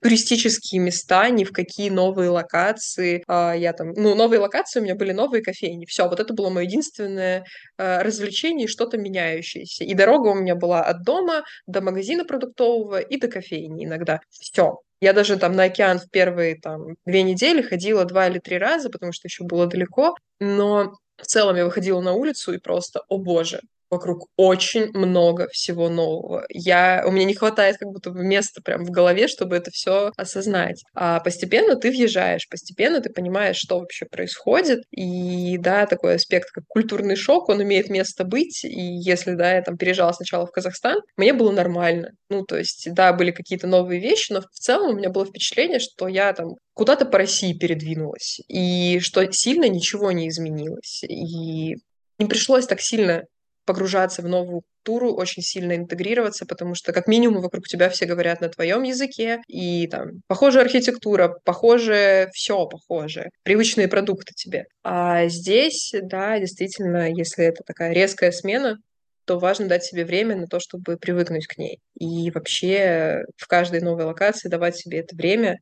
[0.00, 3.22] туристические места, ни в какие новые локации.
[3.26, 5.86] А, я там, ну, новые локации у меня были новые кофейни.
[5.86, 7.44] Все, вот это было мое единственное
[7.78, 9.84] а, развлечение, что-то меняющееся.
[9.84, 14.20] И дорога у меня была от дома до магазина продуктового и до кофейни иногда.
[14.30, 14.78] Все.
[15.02, 18.90] Я даже там на океан в первые там две недели ходила два или три раза,
[18.90, 20.14] потому что еще было далеко.
[20.40, 25.88] Но в целом я выходила на улицу и просто, о боже, вокруг очень много всего
[25.88, 26.44] нового.
[26.48, 30.12] Я, у меня не хватает как будто бы места прям в голове, чтобы это все
[30.16, 30.82] осознать.
[30.94, 34.80] А постепенно ты въезжаешь, постепенно ты понимаешь, что вообще происходит.
[34.92, 38.64] И да, такой аспект, как культурный шок, он имеет место быть.
[38.64, 42.10] И если, да, я там переезжала сначала в Казахстан, мне было нормально.
[42.28, 45.80] Ну, то есть, да, были какие-то новые вещи, но в целом у меня было впечатление,
[45.80, 51.02] что я там куда-то по России передвинулась, и что сильно ничего не изменилось.
[51.04, 51.76] И
[52.18, 53.24] не пришлось так сильно
[53.64, 58.40] погружаться в новую культуру, очень сильно интегрироваться, потому что как минимум вокруг тебя все говорят
[58.40, 64.64] на твоем языке, и там похожая архитектура, похоже, все похоже, привычные продукты тебе.
[64.82, 68.78] А здесь, да, действительно, если это такая резкая смена,
[69.24, 71.78] то важно дать себе время на то, чтобы привыкнуть к ней.
[71.98, 75.58] И вообще в каждой новой локации давать себе это время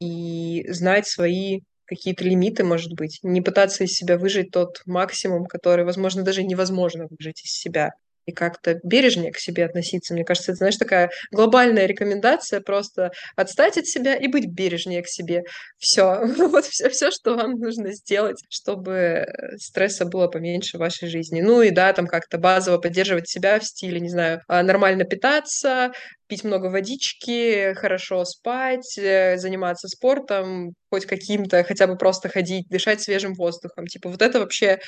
[0.00, 1.60] и знать свои
[1.94, 7.06] какие-то лимиты, может быть, не пытаться из себя выжить тот максимум, который, возможно, даже невозможно
[7.10, 7.92] выжить из себя
[8.26, 10.14] и как-то бережнее к себе относиться.
[10.14, 15.08] Мне кажется, это, знаешь, такая глобальная рекомендация просто отстать от себя и быть бережнее к
[15.08, 15.42] себе.
[15.78, 16.20] Все.
[16.52, 19.26] Вот все, все, что вам нужно сделать, чтобы
[19.56, 21.40] стресса было поменьше в вашей жизни.
[21.40, 25.92] Ну и да, там как-то базово поддерживать себя в стиле, не знаю, а, нормально питаться,
[26.26, 33.00] пить много водички, хорошо спать, э, заниматься спортом, хоть каким-то, хотя бы просто ходить, дышать
[33.02, 33.86] свежим воздухом.
[33.86, 34.80] Типа вот это вообще,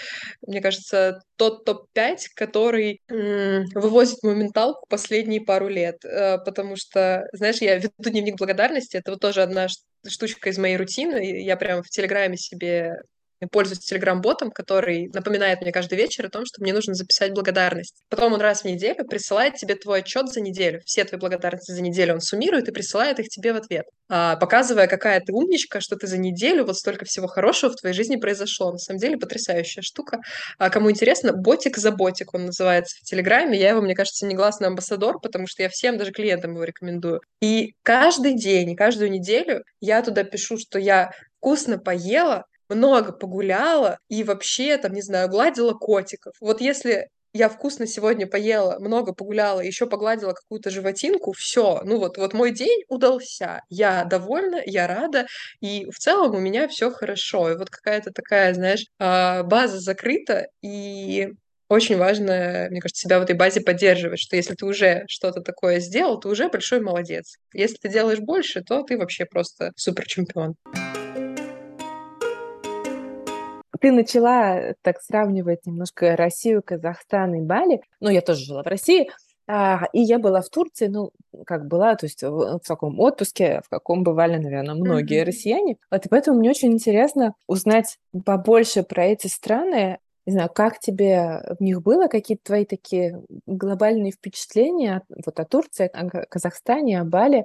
[0.47, 6.05] мне кажется, тот топ-5, который м- вывозит мою менталку последние пару лет.
[6.05, 9.68] Э, потому что, знаешь, я веду дневник благодарности, это вот тоже одна
[10.07, 11.40] штучка из моей рутины.
[11.42, 12.97] Я прям в Телеграме себе
[13.46, 18.02] пользуюсь телеграм-ботом, который напоминает мне каждый вечер о том, что мне нужно записать благодарность.
[18.09, 20.80] Потом он раз в неделю присылает тебе твой отчет за неделю.
[20.85, 24.87] Все твои благодарности за неделю он суммирует и присылает их тебе в ответ, а, показывая,
[24.87, 28.72] какая ты умничка, что ты за неделю вот столько всего хорошего в твоей жизни произошло.
[28.72, 30.20] На самом деле потрясающая штука.
[30.59, 33.59] А кому интересно, ботик за ботик он называется в Телеграме.
[33.59, 37.20] Я его, мне кажется, негласный амбассадор, потому что я всем, даже клиентам его рекомендую.
[37.40, 44.24] И каждый день, каждую неделю я туда пишу, что я вкусно поела, много погуляла и
[44.24, 46.35] вообще, там, не знаю, гладила котиков.
[46.40, 52.16] Вот если я вкусно сегодня поела, много погуляла, еще погладила какую-то животинку, все, ну вот,
[52.16, 55.27] вот мой день удался, я довольна, я рада,
[55.61, 60.46] и в целом у меня все хорошо, и вот какая-то такая, знаешь, а, база закрыта,
[60.62, 61.31] и
[61.68, 65.81] очень важно, мне кажется, себя в этой базе поддерживать, что если ты уже что-то такое
[65.81, 67.37] сделал, ты уже большой молодец.
[67.53, 70.55] Если ты делаешь больше, то ты вообще просто супер чемпион
[73.85, 77.83] ты начала так сравнивать немножко Россию, Казахстан и Бали.
[78.01, 79.11] Ну, я тоже жила в России,
[79.47, 81.11] а, и я была в Турции, ну,
[81.44, 85.27] как была, то есть в, в таком отпуске, в каком бывали, наверное, многие mm-hmm.
[85.27, 85.77] россияне.
[85.90, 89.99] Вот и поэтому мне очень интересно узнать побольше про эти страны.
[90.25, 95.90] Не знаю, как тебе в них было, какие-то твои такие глобальные впечатления вот о Турции,
[95.92, 97.44] о Казахстане, о Бали?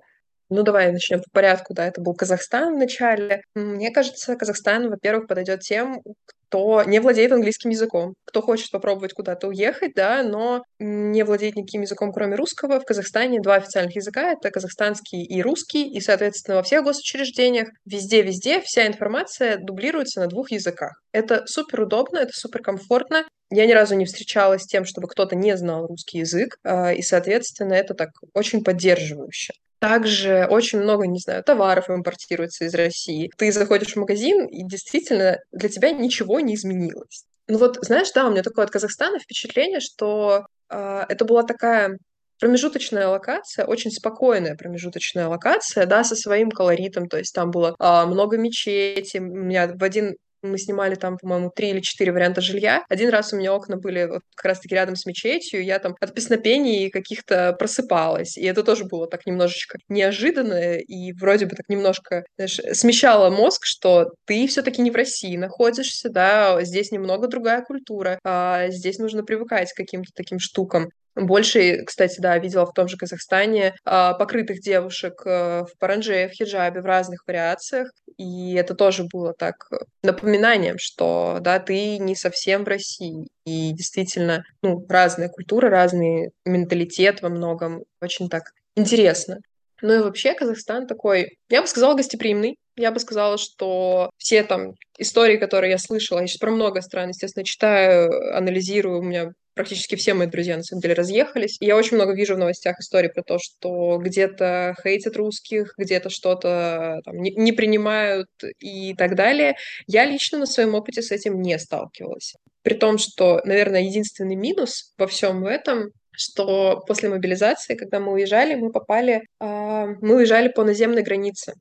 [0.52, 3.44] Ну, давай начнем по порядку, да, это был Казахстан в начале.
[3.54, 6.02] Мне кажется, Казахстан, во-первых, подойдет тем,
[6.50, 11.82] кто не владеет английским языком, кто хочет попробовать куда-то уехать, да, но не владеет никаким
[11.82, 12.80] языком, кроме русского.
[12.80, 18.62] В Казахстане два официальных языка— это казахстанский и русский, и, соответственно, во всех госучреждениях везде-везде
[18.62, 21.00] вся информация дублируется на двух языках.
[21.12, 23.26] Это супер удобно, это супер комфортно.
[23.52, 27.02] Я ни разу не встречалась с тем, чтобы кто-то не знал русский язык, а, и,
[27.02, 29.54] соответственно, это так очень поддерживающе.
[29.80, 33.32] Также очень много, не знаю, товаров импортируется из России.
[33.38, 37.26] Ты заходишь в магазин, и действительно для тебя ничего не изменилось.
[37.48, 41.98] Ну вот, знаешь, да, у меня такое от Казахстана впечатление, что э, это была такая
[42.40, 48.06] промежуточная локация, очень спокойная промежуточная локация, да, со своим колоритом, то есть там было а,
[48.06, 52.84] много мечетей, у меня в один мы снимали там, по-моему, три или четыре варианта жилья.
[52.90, 56.14] Один раз у меня окна были вот как раз-таки рядом с мечетью, я там от
[56.14, 58.38] песнопений каких-то просыпалась.
[58.38, 63.66] И это тоже было так немножечко неожиданно и вроде бы так немножко, знаешь, смещало мозг,
[63.66, 68.98] что ты все таки не в России находишься, да, здесь немного другая культура, а здесь
[69.00, 70.90] нужно привыкать к каким-то таким штукам.
[71.16, 76.32] Больше, кстати, да, видела в том же Казахстане а, покрытых девушек э, в паранже, в
[76.32, 77.92] хиджабе в разных вариациях.
[78.20, 83.30] И это тоже было так э, напоминанием, что, да, ты не совсем в России.
[83.46, 87.86] И действительно, ну, разная культура, разный менталитет во многом.
[88.02, 89.38] Очень так интересно.
[89.82, 92.58] Ну и вообще Казахстан такой, я бы сказала, гостеприимный.
[92.76, 97.10] Я бы сказала, что все там истории, которые я слышала, я сейчас про много стран,
[97.10, 101.58] естественно, читаю, анализирую, у меня практически все мои друзья, на самом деле, разъехались.
[101.60, 106.10] И я очень много вижу в новостях истории про то, что где-то хейтят русских, где-то
[106.10, 108.30] что-то там, не, не принимают
[108.60, 109.56] и так далее.
[109.88, 112.36] Я лично на своем опыте с этим не сталкивалась.
[112.62, 118.56] При том, что, наверное, единственный минус во всем этом что после мобилизации, когда мы уезжали,
[118.56, 121.54] мы попали, э, мы уезжали по наземной границе.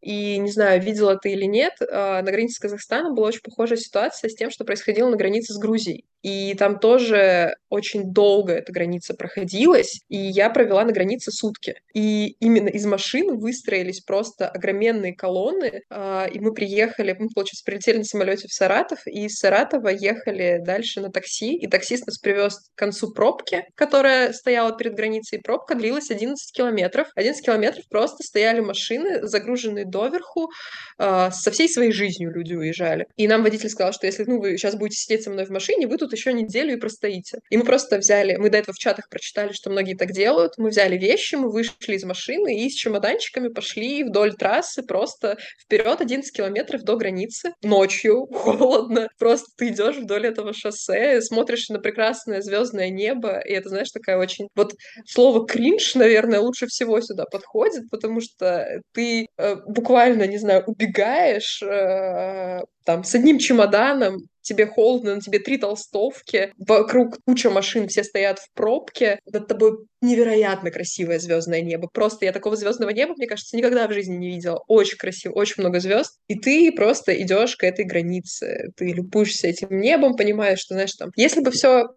[0.00, 1.86] И не знаю, видела ты или нет, э,
[2.22, 5.58] на границе с Казахстаном была очень похожая ситуация с тем, что происходило на границе с
[5.58, 6.04] Грузией.
[6.22, 11.76] И там тоже очень долго эта граница проходилась, и я провела на границе сутки.
[11.94, 17.98] И именно из машин выстроились просто огроменные колонны, э, и мы приехали, мы, получается, прилетели
[17.98, 22.58] на самолете в Саратов, и из Саратова ехали дальше на такси, и таксист нас привез
[22.74, 27.08] к концу пробки, которая стояла перед границей, и пробка длилась 11 километров.
[27.14, 30.50] 11 километров просто стояли машины, загруженные доверху,
[30.98, 33.06] э, со всей своей жизнью люди уезжали.
[33.16, 35.86] И нам водитель сказал, что если ну, вы сейчас будете сидеть со мной в машине,
[35.86, 37.38] вы тут еще неделю и простоите.
[37.50, 40.70] И мы просто взяли, мы до этого в чатах прочитали, что многие так делают, мы
[40.70, 46.34] взяли вещи, мы вышли из машины и с чемоданчиками пошли вдоль трассы просто вперед 11
[46.34, 47.52] километров до границы.
[47.62, 53.68] Ночью, холодно, просто ты идешь вдоль этого шоссе, смотришь на прекрасное звездное небо, и это,
[53.68, 54.48] знаешь, такая очень...
[54.54, 54.74] Вот
[55.06, 61.62] слово кринж, наверное, лучше всего сюда подходит, потому что ты э, буквально, не знаю, убегаешь
[61.62, 68.02] э, там с одним чемоданом, тебе холодно, на тебе три толстовки, вокруг куча машин, все
[68.04, 71.88] стоят в пробке, над тобой невероятно красивое звездное небо.
[71.92, 74.62] Просто я такого звездного неба, мне кажется, никогда в жизни не видела.
[74.68, 76.18] Очень красиво, очень много звезд.
[76.28, 78.70] И ты просто идешь к этой границе.
[78.76, 81.88] Ты любуешься этим небом, понимаешь, что, знаешь, там, если бы все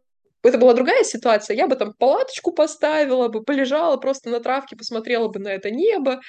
[0.43, 5.27] это была другая ситуация, я бы там палаточку поставила бы, полежала просто на травке, посмотрела
[5.27, 6.19] бы на это небо,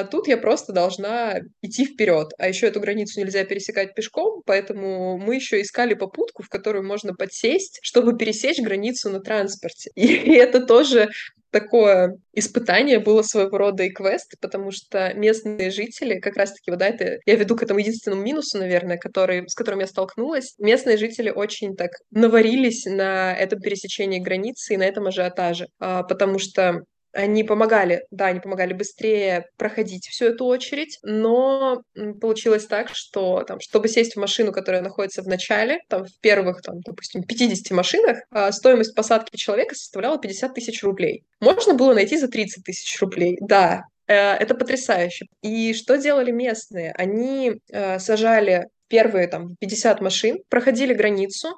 [0.00, 2.28] а тут я просто должна идти вперед.
[2.38, 7.14] А еще эту границу нельзя пересекать пешком, поэтому мы еще искали попутку, в которую можно
[7.14, 9.90] подсесть, чтобы пересечь границу на транспорте.
[9.94, 11.10] И это тоже
[11.50, 16.88] такое испытание было своего рода и квест, потому что местные жители, как раз-таки, вот да,
[16.88, 20.54] это я веду к этому единственному минусу, наверное, который, с которым я столкнулась.
[20.58, 26.38] Местные жители очень так наварились на этом пересечении границы и на этом ажиотаже, а, потому
[26.38, 26.82] что
[27.12, 31.82] они помогали, да, они помогали быстрее проходить всю эту очередь, но
[32.20, 36.62] получилось так, что там, чтобы сесть в машину, которая находится в начале, там, в первых,
[36.62, 41.24] там, допустим, 50 машинах, а, стоимость посадки человека составляла 50 тысяч рублей.
[41.40, 45.26] Можно было найти за 30 тысяч рублей, да, э, это потрясающе.
[45.42, 46.92] И что делали местные?
[46.92, 51.56] Они э, сажали первые там 50 машин, проходили границу,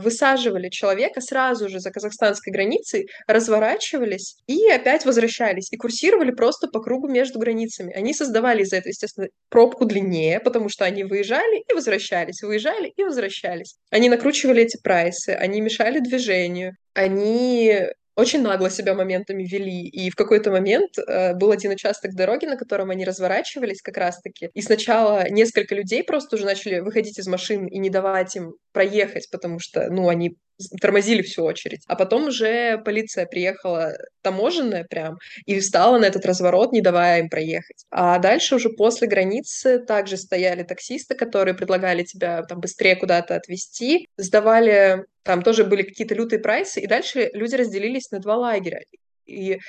[0.00, 6.80] высаживали человека сразу же за казахстанской границей, разворачивались и опять возвращались, и курсировали просто по
[6.80, 7.92] кругу между границами.
[7.94, 13.02] Они создавали из-за этого, естественно, пробку длиннее, потому что они выезжали и возвращались, выезжали и
[13.02, 13.76] возвращались.
[13.90, 19.88] Они накручивали эти прайсы, они мешали движению, они очень нагло себя моментами вели.
[19.88, 24.50] И в какой-то момент э, был один участок дороги, на котором они разворачивались как раз-таки.
[24.54, 29.28] И сначала несколько людей просто уже начали выходить из машин и не давать им проехать,
[29.30, 30.36] потому что, ну, они
[30.80, 31.82] тормозили всю очередь.
[31.86, 33.92] А потом уже полиция приехала
[34.22, 37.84] таможенная прям и встала на этот разворот, не давая им проехать.
[37.90, 44.08] А дальше уже после границы также стояли таксисты, которые предлагали тебя там быстрее куда-то отвезти,
[44.16, 48.80] сдавали там тоже были какие-то лютые прайсы, и дальше люди разделились на два лагеря.
[49.24, 49.60] И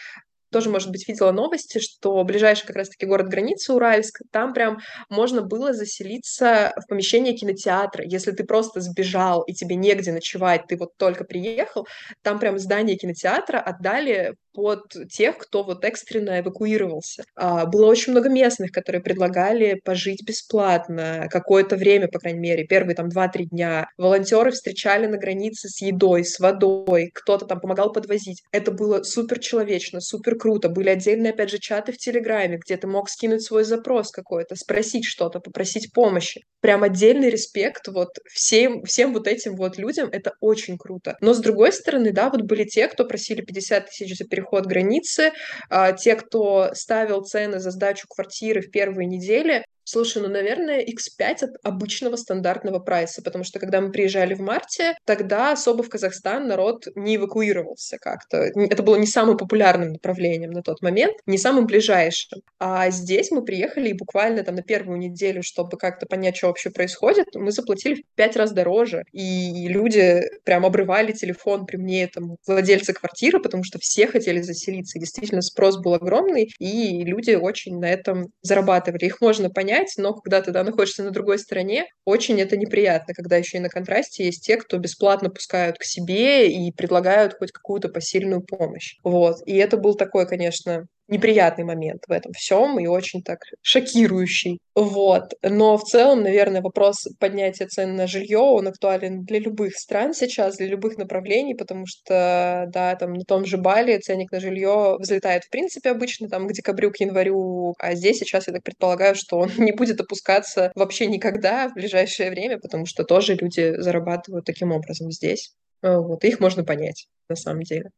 [0.54, 4.80] тоже, может быть, видела новости, что ближайший как раз-таки город границы Уральск, там прям
[5.10, 8.06] можно было заселиться в помещение кинотеатра.
[8.06, 11.86] Если ты просто сбежал и тебе негде ночевать, ты вот только приехал,
[12.22, 17.24] там прям здание кинотеатра отдали под тех, кто вот экстренно эвакуировался.
[17.36, 22.95] А, было очень много местных, которые предлагали пожить бесплатно какое-то время, по крайней мере, первые
[22.95, 23.88] там 2-3 дня.
[23.97, 28.43] Волонтеры встречали на границе с едой, с водой, кто-то там помогал подвозить.
[28.51, 30.70] Это было супер человечно, супер круто.
[30.70, 35.06] Были отдельные, опять же, чаты в Телеграме, где ты мог скинуть свой запрос какой-то, спросить
[35.06, 36.41] что-то, попросить помощи.
[36.62, 40.10] Прям отдельный респект вот всем, всем вот этим вот людям.
[40.12, 41.18] Это очень круто.
[41.22, 44.65] Но с другой стороны, да, вот были те, кто просили 50 тысяч за переход переход
[44.65, 45.31] границы.
[45.69, 51.43] А, те, кто ставил цены за сдачу квартиры в первые недели, Слушай, ну, наверное, X5
[51.43, 56.47] от обычного стандартного прайса, потому что когда мы приезжали в марте, тогда особо в Казахстан
[56.47, 58.49] народ не эвакуировался как-то.
[58.55, 62.41] Это было не самым популярным направлением на тот момент, не самым ближайшим.
[62.59, 66.69] А здесь мы приехали и буквально там на первую неделю, чтобы как-то понять, что вообще
[66.69, 69.03] происходит, мы заплатили в пять раз дороже.
[69.11, 74.97] И люди прям обрывали телефон при мне, там, владельцы квартиры, потому что все хотели заселиться.
[74.97, 79.05] И действительно, спрос был огромный, и люди очень на этом зарабатывали.
[79.05, 83.13] Их можно понять, понять, но когда ты да, находишься на другой стороне, очень это неприятно,
[83.13, 87.51] когда еще и на контрасте есть те, кто бесплатно пускают к себе и предлагают хоть
[87.51, 88.95] какую-то посильную помощь.
[89.03, 89.38] Вот.
[89.45, 94.60] И это был такой, конечно, неприятный момент в этом всем и очень так шокирующий.
[94.76, 95.34] Вот.
[95.43, 100.58] Но в целом, наверное, вопрос поднятия цен на жилье, он актуален для любых стран сейчас,
[100.58, 105.43] для любых направлений, потому что, да, там на том же Бали ценник на жилье взлетает
[105.43, 109.38] в принципе обычно там к декабрю, к январю, а здесь сейчас я так предполагаю, что
[109.38, 114.72] он не будет опускаться вообще никогда в ближайшее время, потому что тоже люди зарабатывают таким
[114.72, 115.54] образом здесь.
[115.82, 117.89] Вот, их можно понять на самом деле.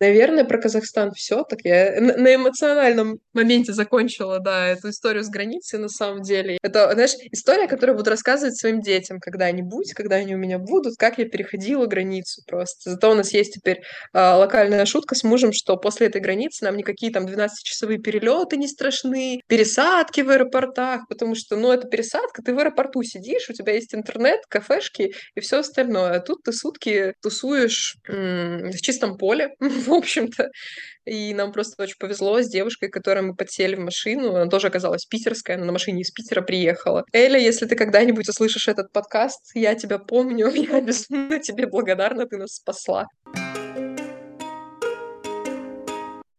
[0.00, 1.44] Наверное, про Казахстан все.
[1.44, 6.56] Так я на эмоциональном моменте закончила, да, эту историю с границей, на самом деле.
[6.62, 11.18] Это, знаешь, история, которую буду рассказывать своим детям когда-нибудь, когда они у меня будут, как
[11.18, 12.90] я переходила границу просто.
[12.92, 13.82] Зато у нас есть теперь
[14.14, 18.68] э, локальная шутка с мужем, что после этой границы нам никакие там 12-часовые перелеты не
[18.68, 23.74] страшны, пересадки в аэропортах, потому что, ну, это пересадка, ты в аэропорту сидишь, у тебя
[23.74, 26.16] есть интернет, кафешки и все остальное.
[26.16, 29.50] А тут ты сутки тусуешь м- в чистом поле,
[29.90, 30.50] в общем-то.
[31.04, 34.34] И нам просто очень повезло с девушкой, которой мы подсели в машину.
[34.34, 37.04] Она тоже оказалась питерская, она на машине из Питера приехала.
[37.12, 42.36] Эля, если ты когда-нибудь услышишь этот подкаст, я тебя помню, я безумно тебе благодарна, ты
[42.36, 43.06] нас спасла.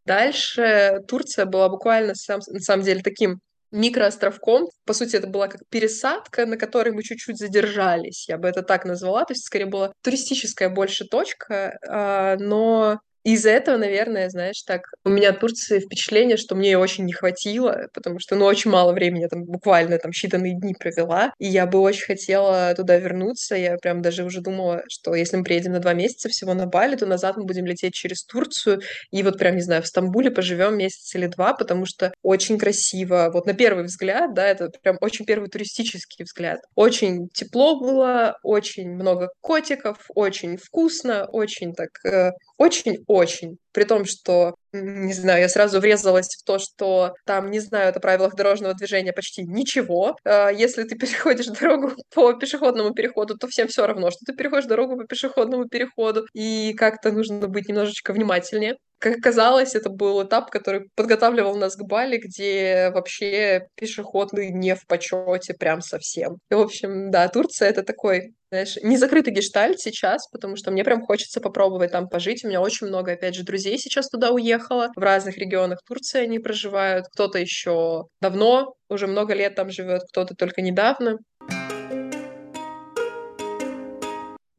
[0.05, 3.39] Дальше Турция была буквально, сам, на самом деле, таким
[3.71, 4.67] микроостровком.
[4.85, 8.27] По сути, это была как пересадка, на которой мы чуть-чуть задержались.
[8.27, 9.23] Я бы это так назвала.
[9.25, 15.09] То есть, скорее, была туристическая больше точка, а, но из-за этого, наверное, знаешь, так, у
[15.09, 18.93] меня от Турции впечатление, что мне ее очень не хватило, потому что, ну, очень мало
[18.93, 23.55] времени, я там буквально там считанные дни провела, и я бы очень хотела туда вернуться,
[23.55, 26.95] я прям даже уже думала, что если мы приедем на два месяца всего на Бали,
[26.95, 30.77] то назад мы будем лететь через Турцию, и вот прям, не знаю, в Стамбуле поживем
[30.77, 35.25] месяц или два, потому что очень красиво, вот на первый взгляд, да, это прям очень
[35.25, 36.59] первый туристический взгляд.
[36.75, 42.31] Очень тепло было, очень много котиков, очень вкусно, очень так, э,
[42.61, 43.57] очень очень.
[43.73, 47.99] При том, что, не знаю, я сразу врезалась в то, что там не знают о
[47.99, 50.15] правилах дорожного движения почти ничего.
[50.25, 54.67] А, если ты переходишь дорогу по пешеходному переходу, то всем все равно, что ты переходишь
[54.67, 56.25] дорогу по пешеходному переходу.
[56.33, 58.77] И как-то нужно быть немножечко внимательнее.
[58.99, 64.85] Как оказалось, это был этап, который подготавливал нас к Бали, где вообще пешеходный не в
[64.85, 66.37] почете прям совсем.
[66.51, 70.83] И, в общем, да, Турция— это такой знаешь, не закрытый гештальт сейчас, потому что мне
[70.83, 72.43] прям хочется попробовать там пожить.
[72.43, 74.89] У меня очень много, опять же, друзей сейчас туда уехало.
[74.95, 77.07] В разных регионах Турции они проживают.
[77.13, 81.17] Кто-то еще давно, уже много лет там живет, кто-то только недавно.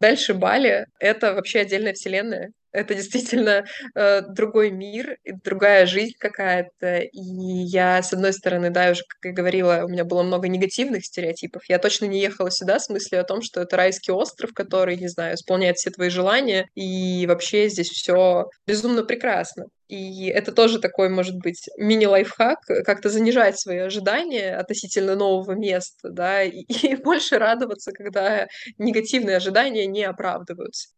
[0.01, 2.51] Дальше Бали— это вообще отдельная вселенная.
[2.73, 3.65] Это действительно
[3.95, 7.01] э, другой мир, другая жизнь какая-то.
[7.01, 11.05] И я, с одной стороны, да, уже, как я говорила, у меня было много негативных
[11.05, 11.63] стереотипов.
[11.69, 15.09] Я точно не ехала сюда с мыслью о том, что это райский остров, который, не
[15.09, 19.67] знаю, исполняет все твои желания, и вообще здесь все безумно прекрасно.
[19.89, 26.43] И это тоже такой, может быть, мини-лайфхак, как-то занижать свои ожидания относительно нового места, да,
[26.43, 28.47] и, и больше радоваться, когда
[28.79, 30.89] негативные ожидания не оправдываются.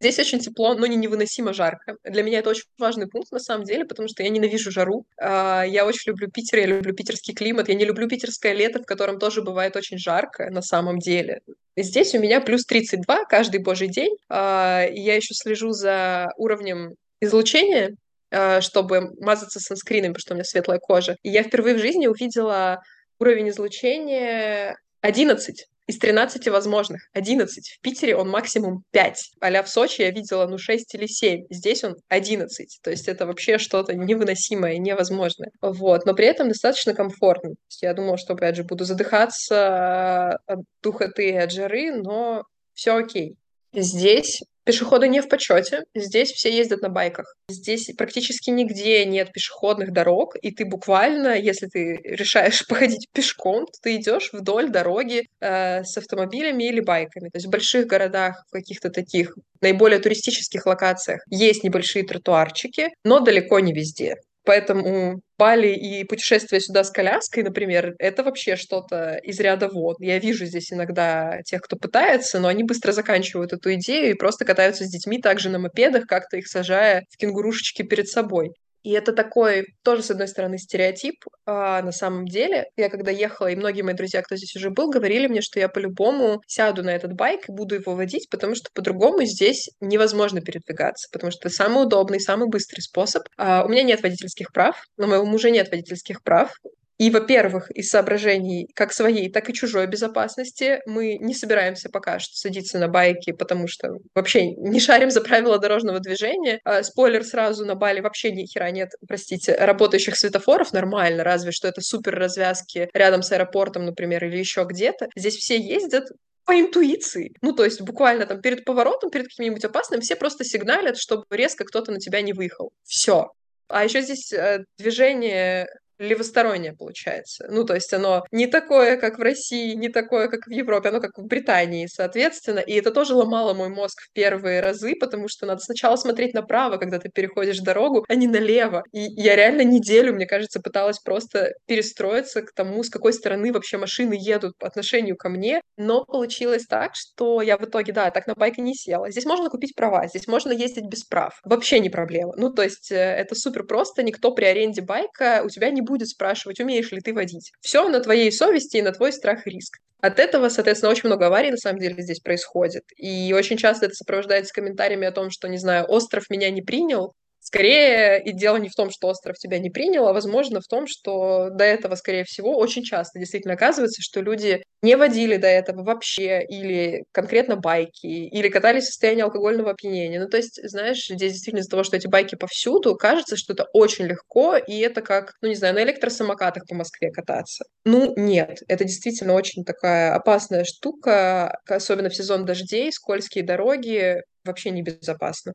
[0.00, 1.96] Здесь очень тепло, но не невыносимо жарко.
[2.04, 5.06] Для меня это очень важный пункт, на самом деле, потому что я ненавижу жару.
[5.20, 7.68] А, я очень люблю Питер, я люблю питерский климат.
[7.68, 11.40] Я не люблю питерское лето, в котором тоже бывает очень жарко, на самом деле.
[11.76, 14.16] Здесь у меня плюс 32 каждый божий день.
[14.28, 17.96] А, я еще слежу за уровнем излучения,
[18.30, 21.16] а, чтобы мазаться санскрином, потому что у меня светлая кожа.
[21.22, 22.82] И я впервые в жизни увидела
[23.18, 27.76] уровень излучения 11 из 13 возможных 11.
[27.78, 29.32] В Питере он максимум 5.
[29.40, 31.46] А в Сочи я видела, ну, 6 или 7.
[31.50, 32.78] Здесь он 11.
[32.82, 35.50] То есть это вообще что-то невыносимое, невозможное.
[35.62, 36.04] Вот.
[36.04, 37.54] Но при этом достаточно комфортно.
[37.80, 43.36] Я думала, что, опять же, буду задыхаться от духоты и от жары, но все окей.
[43.72, 45.84] Здесь Пешеходы не в почете.
[45.94, 47.34] Здесь все ездят на байках.
[47.48, 53.72] Здесь практически нигде нет пешеходных дорог, и ты буквально, если ты решаешь походить пешком, то
[53.82, 57.30] ты идешь вдоль дороги э, с автомобилями или байками.
[57.30, 63.20] То есть в больших городах, в каких-то таких наиболее туристических локациях есть небольшие тротуарчики, но
[63.20, 64.16] далеко не везде.
[64.48, 69.96] Поэтому Бали и путешествие сюда с коляской, например, это вообще что-то из ряда вон.
[70.00, 74.46] Я вижу здесь иногда тех, кто пытается, но они быстро заканчивают эту идею и просто
[74.46, 78.52] катаются с детьми также на мопедах, как-то их сажая в кенгурушечки перед собой.
[78.88, 81.16] И это такой тоже, с одной стороны, стереотип.
[81.44, 84.88] А на самом деле, я когда ехала, и многие мои друзья, кто здесь уже был,
[84.88, 88.70] говорили мне, что я по-любому сяду на этот байк и буду его водить, потому что
[88.72, 93.24] по-другому здесь невозможно передвигаться, потому что это самый удобный, самый быстрый способ.
[93.36, 96.50] А у меня нет водительских прав, у моего мужа нет водительских прав.
[96.98, 102.34] И, во-первых, из соображений как своей, так и чужой безопасности мы не собираемся пока что
[102.34, 106.60] садиться на байки, потому что вообще не шарим за правила дорожного движения.
[106.64, 111.68] А, спойлер сразу, на Бали вообще ни хера нет, простите, работающих светофоров нормально, разве что
[111.68, 115.08] это супер развязки рядом с аэропортом, например, или еще где-то.
[115.14, 116.08] Здесь все ездят
[116.44, 117.32] по интуиции.
[117.42, 121.64] Ну, то есть буквально там перед поворотом, перед каким-нибудь опасным, все просто сигналят, чтобы резко
[121.64, 122.72] кто-то на тебя не выехал.
[122.84, 123.30] Все.
[123.68, 125.68] А еще здесь э, движение
[125.98, 127.46] левостороннее получается.
[127.50, 131.00] Ну, то есть оно не такое, как в России, не такое, как в Европе, оно
[131.00, 132.60] как в Британии, соответственно.
[132.60, 136.76] И это тоже ломало мой мозг в первые разы, потому что надо сначала смотреть направо,
[136.76, 138.84] когда ты переходишь дорогу, а не налево.
[138.92, 143.78] И я реально неделю, мне кажется, пыталась просто перестроиться к тому, с какой стороны вообще
[143.78, 145.60] машины едут по отношению ко мне.
[145.76, 149.10] Но получилось так, что я в итоге, да, так на байке не села.
[149.10, 151.40] Здесь можно купить права, здесь можно ездить без прав.
[151.44, 152.34] Вообще не проблема.
[152.36, 156.08] Ну, то есть э, это супер просто, никто при аренде байка у тебя не будет
[156.08, 157.52] спрашивать, умеешь ли ты водить.
[157.60, 159.78] Все на твоей совести и на твой страх и риск.
[160.00, 162.84] От этого, соответственно, очень много аварий на самом деле здесь происходит.
[162.96, 167.14] И очень часто это сопровождается комментариями о том, что, не знаю, остров меня не принял,
[167.40, 170.86] Скорее, и дело не в том, что остров тебя не принял, а возможно в том,
[170.86, 175.82] что до этого, скорее всего, очень часто действительно оказывается, что люди не водили до этого
[175.82, 180.20] вообще, или конкретно байки, или катались в состоянии алкогольного опьянения.
[180.20, 183.66] Ну, то есть, знаешь, здесь действительно из-за того, что эти байки повсюду, кажется, что это
[183.72, 187.64] очень легко, и это как, ну, не знаю, на электросамокатах по Москве кататься.
[187.84, 194.70] Ну, нет, это действительно очень такая опасная штука, особенно в сезон дождей, скользкие дороги, вообще
[194.70, 195.54] небезопасно.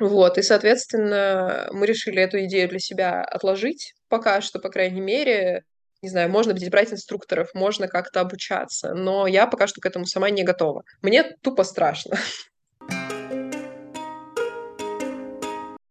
[0.00, 5.64] Вот, и, соответственно, мы решили эту идею для себя отложить пока что, по крайней мере.
[6.00, 10.06] Не знаю, можно будет брать инструкторов, можно как-то обучаться, но я пока что к этому
[10.06, 10.84] сама не готова.
[11.02, 12.16] Мне тупо страшно.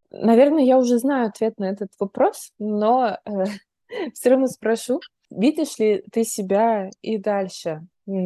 [0.09, 3.31] Наверное, я уже знаю ответ на этот вопрос, но э,
[4.13, 5.01] все равно спрошу.
[5.29, 7.81] Видишь ли ты себя и дальше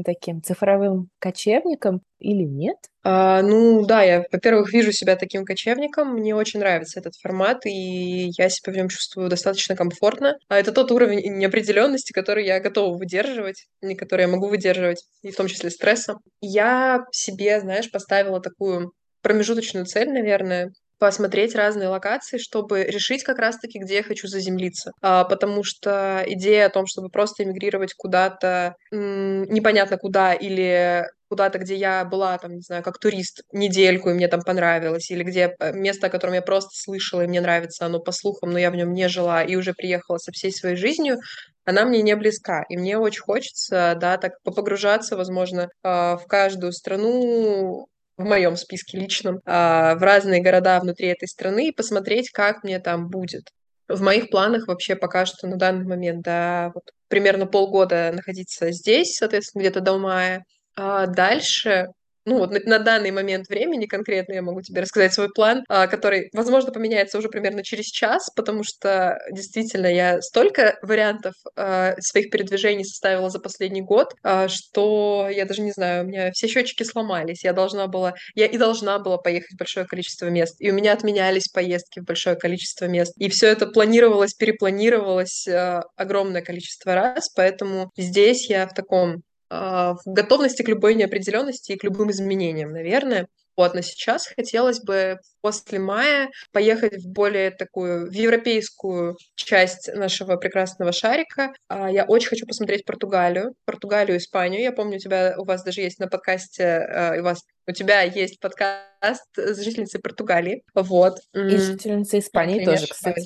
[0.05, 2.77] таким цифровым кочевником или нет?
[3.03, 8.29] А, ну да, я, во-первых, вижу себя таким кочевником, мне очень нравится этот формат, и
[8.37, 10.37] я себя в нем чувствую достаточно комфортно.
[10.47, 15.31] А это тот уровень неопределенности, который я готова выдерживать, и который я могу выдерживать, и
[15.31, 16.15] в том числе стресса.
[16.41, 20.71] Я себе, знаешь, поставила такую промежуточную цель, наверное,
[21.01, 24.91] посмотреть разные локации, чтобы решить как раз-таки, где я хочу заземлиться.
[25.01, 31.75] А, потому что идея о том, чтобы просто эмигрировать куда-то непонятно куда или куда-то, где
[31.75, 35.71] я была, там, не знаю, как турист недельку, и мне там понравилось, или где э,
[35.73, 38.75] место, о котором я просто слышала, и мне нравится оно по слухам, но я в
[38.75, 41.19] нем не жила, и уже приехала со всей своей жизнью,
[41.63, 42.63] она мне не близка.
[42.69, 47.87] И мне очень хочется, да, так погружаться, возможно, а, в каждую страну
[48.17, 52.79] в моем списке личном, а, в разные города внутри этой страны и посмотреть, как мне
[52.79, 53.49] там будет.
[53.87, 59.17] В моих планах вообще пока что на данный момент, да, вот примерно полгода находиться здесь,
[59.17, 60.43] соответственно, где-то до мая.
[60.75, 61.87] А дальше
[62.25, 65.87] ну вот на, на данный момент времени конкретно я могу тебе рассказать свой план, а,
[65.87, 72.29] который, возможно, поменяется уже примерно через час, потому что действительно я столько вариантов а, своих
[72.29, 76.83] передвижений составила за последний год, а, что я даже не знаю, у меня все счетчики
[76.83, 77.43] сломались.
[77.43, 80.93] Я должна была, я и должна была поехать в большое количество мест, и у меня
[80.93, 87.29] отменялись поездки в большое количество мест, и все это планировалось, перепланировалось а, огромное количество раз,
[87.35, 93.27] поэтому здесь я в таком в готовности к любой неопределенности и к любым изменениям, наверное.
[93.57, 100.37] Вот, но сейчас хотелось бы после мая поехать в более такую, в европейскую часть нашего
[100.37, 101.53] прекрасного шарика.
[101.67, 104.61] А, я очень хочу посмотреть Португалию, Португалию, Испанию.
[104.61, 108.01] Я помню, у тебя, у вас даже есть на подкасте, а, у вас у тебя
[108.01, 110.63] есть подкаст с жительницей Португалии.
[110.73, 111.19] Вот.
[111.33, 113.25] И жительницей Испании тоже, кстати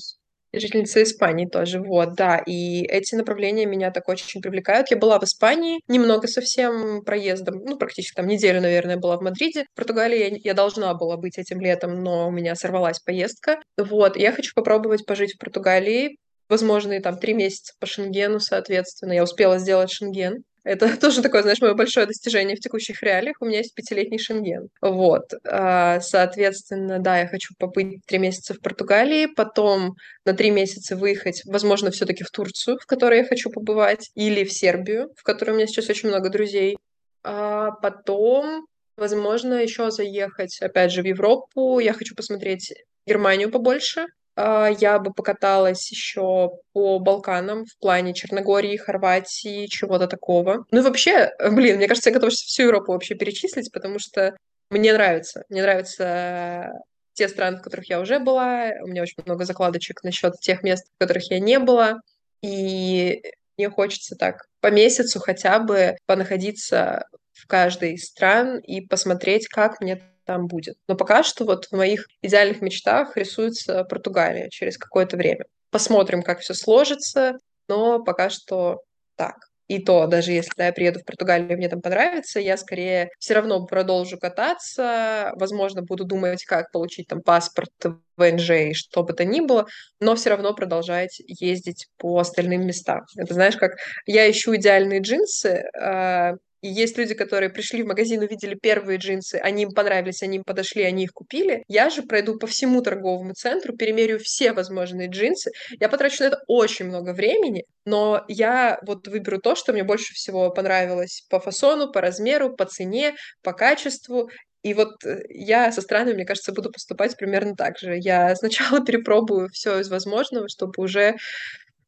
[0.60, 4.92] жительница Испании тоже, вот, да, и эти направления меня так очень привлекают.
[4.92, 9.66] Я была в Испании немного совсем проездом, ну, практически там неделю, наверное, была в Мадриде.
[9.74, 13.60] В Португалии я, я должна была быть этим летом, но у меня сорвалась поездка.
[13.78, 16.18] Вот, я хочу попробовать пожить в Португалии,
[16.50, 19.14] возможно, и там три месяца по Шенгену, соответственно.
[19.14, 20.44] Я успела сделать Шенген.
[20.66, 23.38] Это тоже такое, знаешь, мое большое достижение в текущих реалиях.
[23.40, 24.68] У меня есть пятилетний шенген.
[24.82, 25.32] Вот.
[25.48, 29.96] А, соответственно, да, я хочу побыть три месяца в Португалии, потом
[30.26, 34.52] на три месяца выехать, возможно, все-таки в Турцию, в которой я хочу побывать, или в
[34.52, 36.78] Сербию, в которой у меня сейчас очень много друзей.
[37.24, 38.66] А потом,
[38.98, 41.80] возможно, еще заехать, опять же, в Европу.
[41.80, 42.74] Я хочу посмотреть
[43.06, 44.08] Германию побольше,
[44.38, 50.66] я бы покаталась еще по Балканам в плане Черногории, Хорватии, чего-то такого.
[50.72, 54.36] Ну и вообще, блин, мне кажется, я готова всю Европу вообще перечислить, потому что
[54.70, 55.44] мне нравится.
[55.50, 56.72] Мне нравятся
[57.14, 58.72] те страны, в которых я уже была.
[58.84, 62.02] У меня очень много закладочек насчет тех мест, в которых я не была.
[62.42, 63.24] И
[63.58, 69.80] мне хочется так по месяцу хотя бы понаходиться в каждой из стран и посмотреть, как
[69.80, 70.76] мне там будет.
[70.88, 75.46] Но пока что вот в моих идеальных мечтах рисуется Португалия через какое-то время.
[75.72, 78.82] Посмотрим, как все сложится, но пока что
[79.16, 79.36] так.
[79.68, 83.34] И то, даже если да, я приеду в Португалию, мне там понравится, я скорее все
[83.34, 87.72] равно продолжу кататься, возможно, буду думать, как получить там паспорт
[88.16, 89.66] ВНЖ и что бы то ни было,
[90.00, 93.02] но все равно продолжать ездить по остальным местам.
[93.18, 93.72] Это знаешь, как
[94.06, 96.34] я ищу идеальные джинсы, а,
[96.66, 100.44] и есть люди, которые пришли в магазин, увидели первые джинсы, они им понравились, они им
[100.44, 101.64] подошли, они их купили.
[101.68, 105.52] Я же пройду по всему торговому центру, перемерю все возможные джинсы.
[105.80, 110.16] Я потрачу на это очень много времени, но я вот выберу то, что мне больше
[110.16, 113.14] всего понравилось по фасону, по размеру, по цене,
[113.44, 114.32] по качеству.
[114.64, 117.96] И вот э, я со странами, мне кажется, буду поступать примерно так же.
[118.00, 121.14] Я сначала перепробую все из возможного, чтобы уже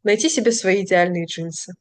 [0.03, 1.73] найти себе свои идеальные джинсы.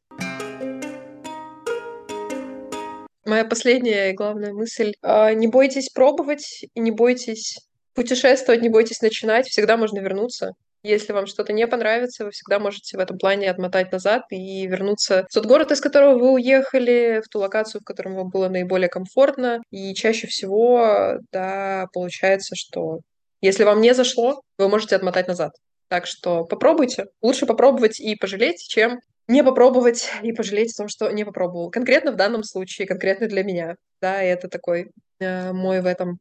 [3.27, 4.93] Моя последняя и главная мысль.
[5.03, 7.59] А, не бойтесь пробовать и не бойтесь
[7.93, 9.49] путешествовать, не бойтесь начинать.
[9.49, 10.53] Всегда можно вернуться.
[10.85, 15.27] Если вам что-то не понравится, вы всегда можете в этом плане отмотать назад и вернуться
[15.29, 18.89] в тот город, из которого вы уехали, в ту локацию, в котором вам было наиболее
[18.89, 19.61] комфортно.
[19.73, 23.01] И чаще всего, да, получается, что
[23.41, 25.51] если вам не зашло, вы можете отмотать назад.
[25.89, 27.07] Так что попробуйте.
[27.21, 31.71] Лучше попробовать и пожалеть, чем не попробовать и пожалеть о том, что не попробовал.
[31.71, 33.77] Конкретно в данном случае, конкретно для меня.
[34.01, 36.19] Да, это такой э, мой в этом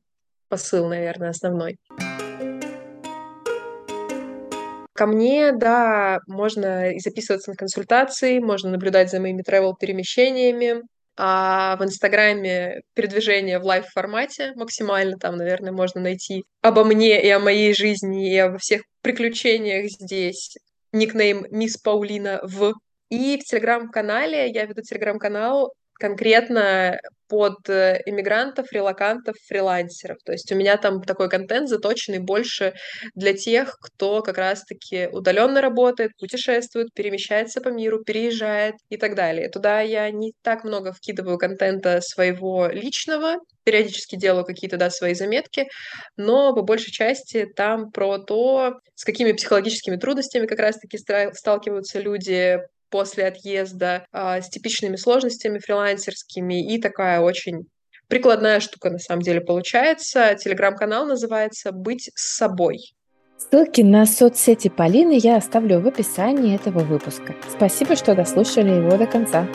[0.50, 1.78] посыл, наверное, основной.
[4.94, 10.84] Ко мне, да, можно и записываться на консультации, можно наблюдать за моими travel-перемещениями,
[11.18, 15.18] а в Инстаграме передвижение в лайв-формате максимально.
[15.18, 20.56] Там, наверное, можно найти обо мне и о моей жизни, и обо всех приключениях здесь.
[20.94, 22.74] Никнейм Мисс Паулина в
[23.10, 30.18] и в телеграм-канале, я веду телеграм-канал конкретно под э, иммигрантов, релакантов, фрилансеров.
[30.24, 32.74] То есть у меня там такой контент заточенный больше
[33.16, 39.50] для тех, кто как раз-таки удаленно работает, путешествует, перемещается по миру, переезжает и так далее.
[39.50, 45.68] Туда я не так много вкидываю контента своего личного, периодически делаю какие-то, да, свои заметки,
[46.18, 51.00] но по большей части там про то, с какими психологическими трудностями как раз-таки
[51.34, 52.60] сталкиваются люди
[52.96, 57.66] после отъезда а, с типичными сложностями фрилансерскими и такая очень
[58.08, 60.34] прикладная штука на самом деле получается.
[60.42, 62.78] Телеграм-канал называется «Быть с собой».
[63.38, 67.36] Ссылки на соцсети Полины я оставлю в описании этого выпуска.
[67.50, 69.46] Спасибо, что дослушали его до конца.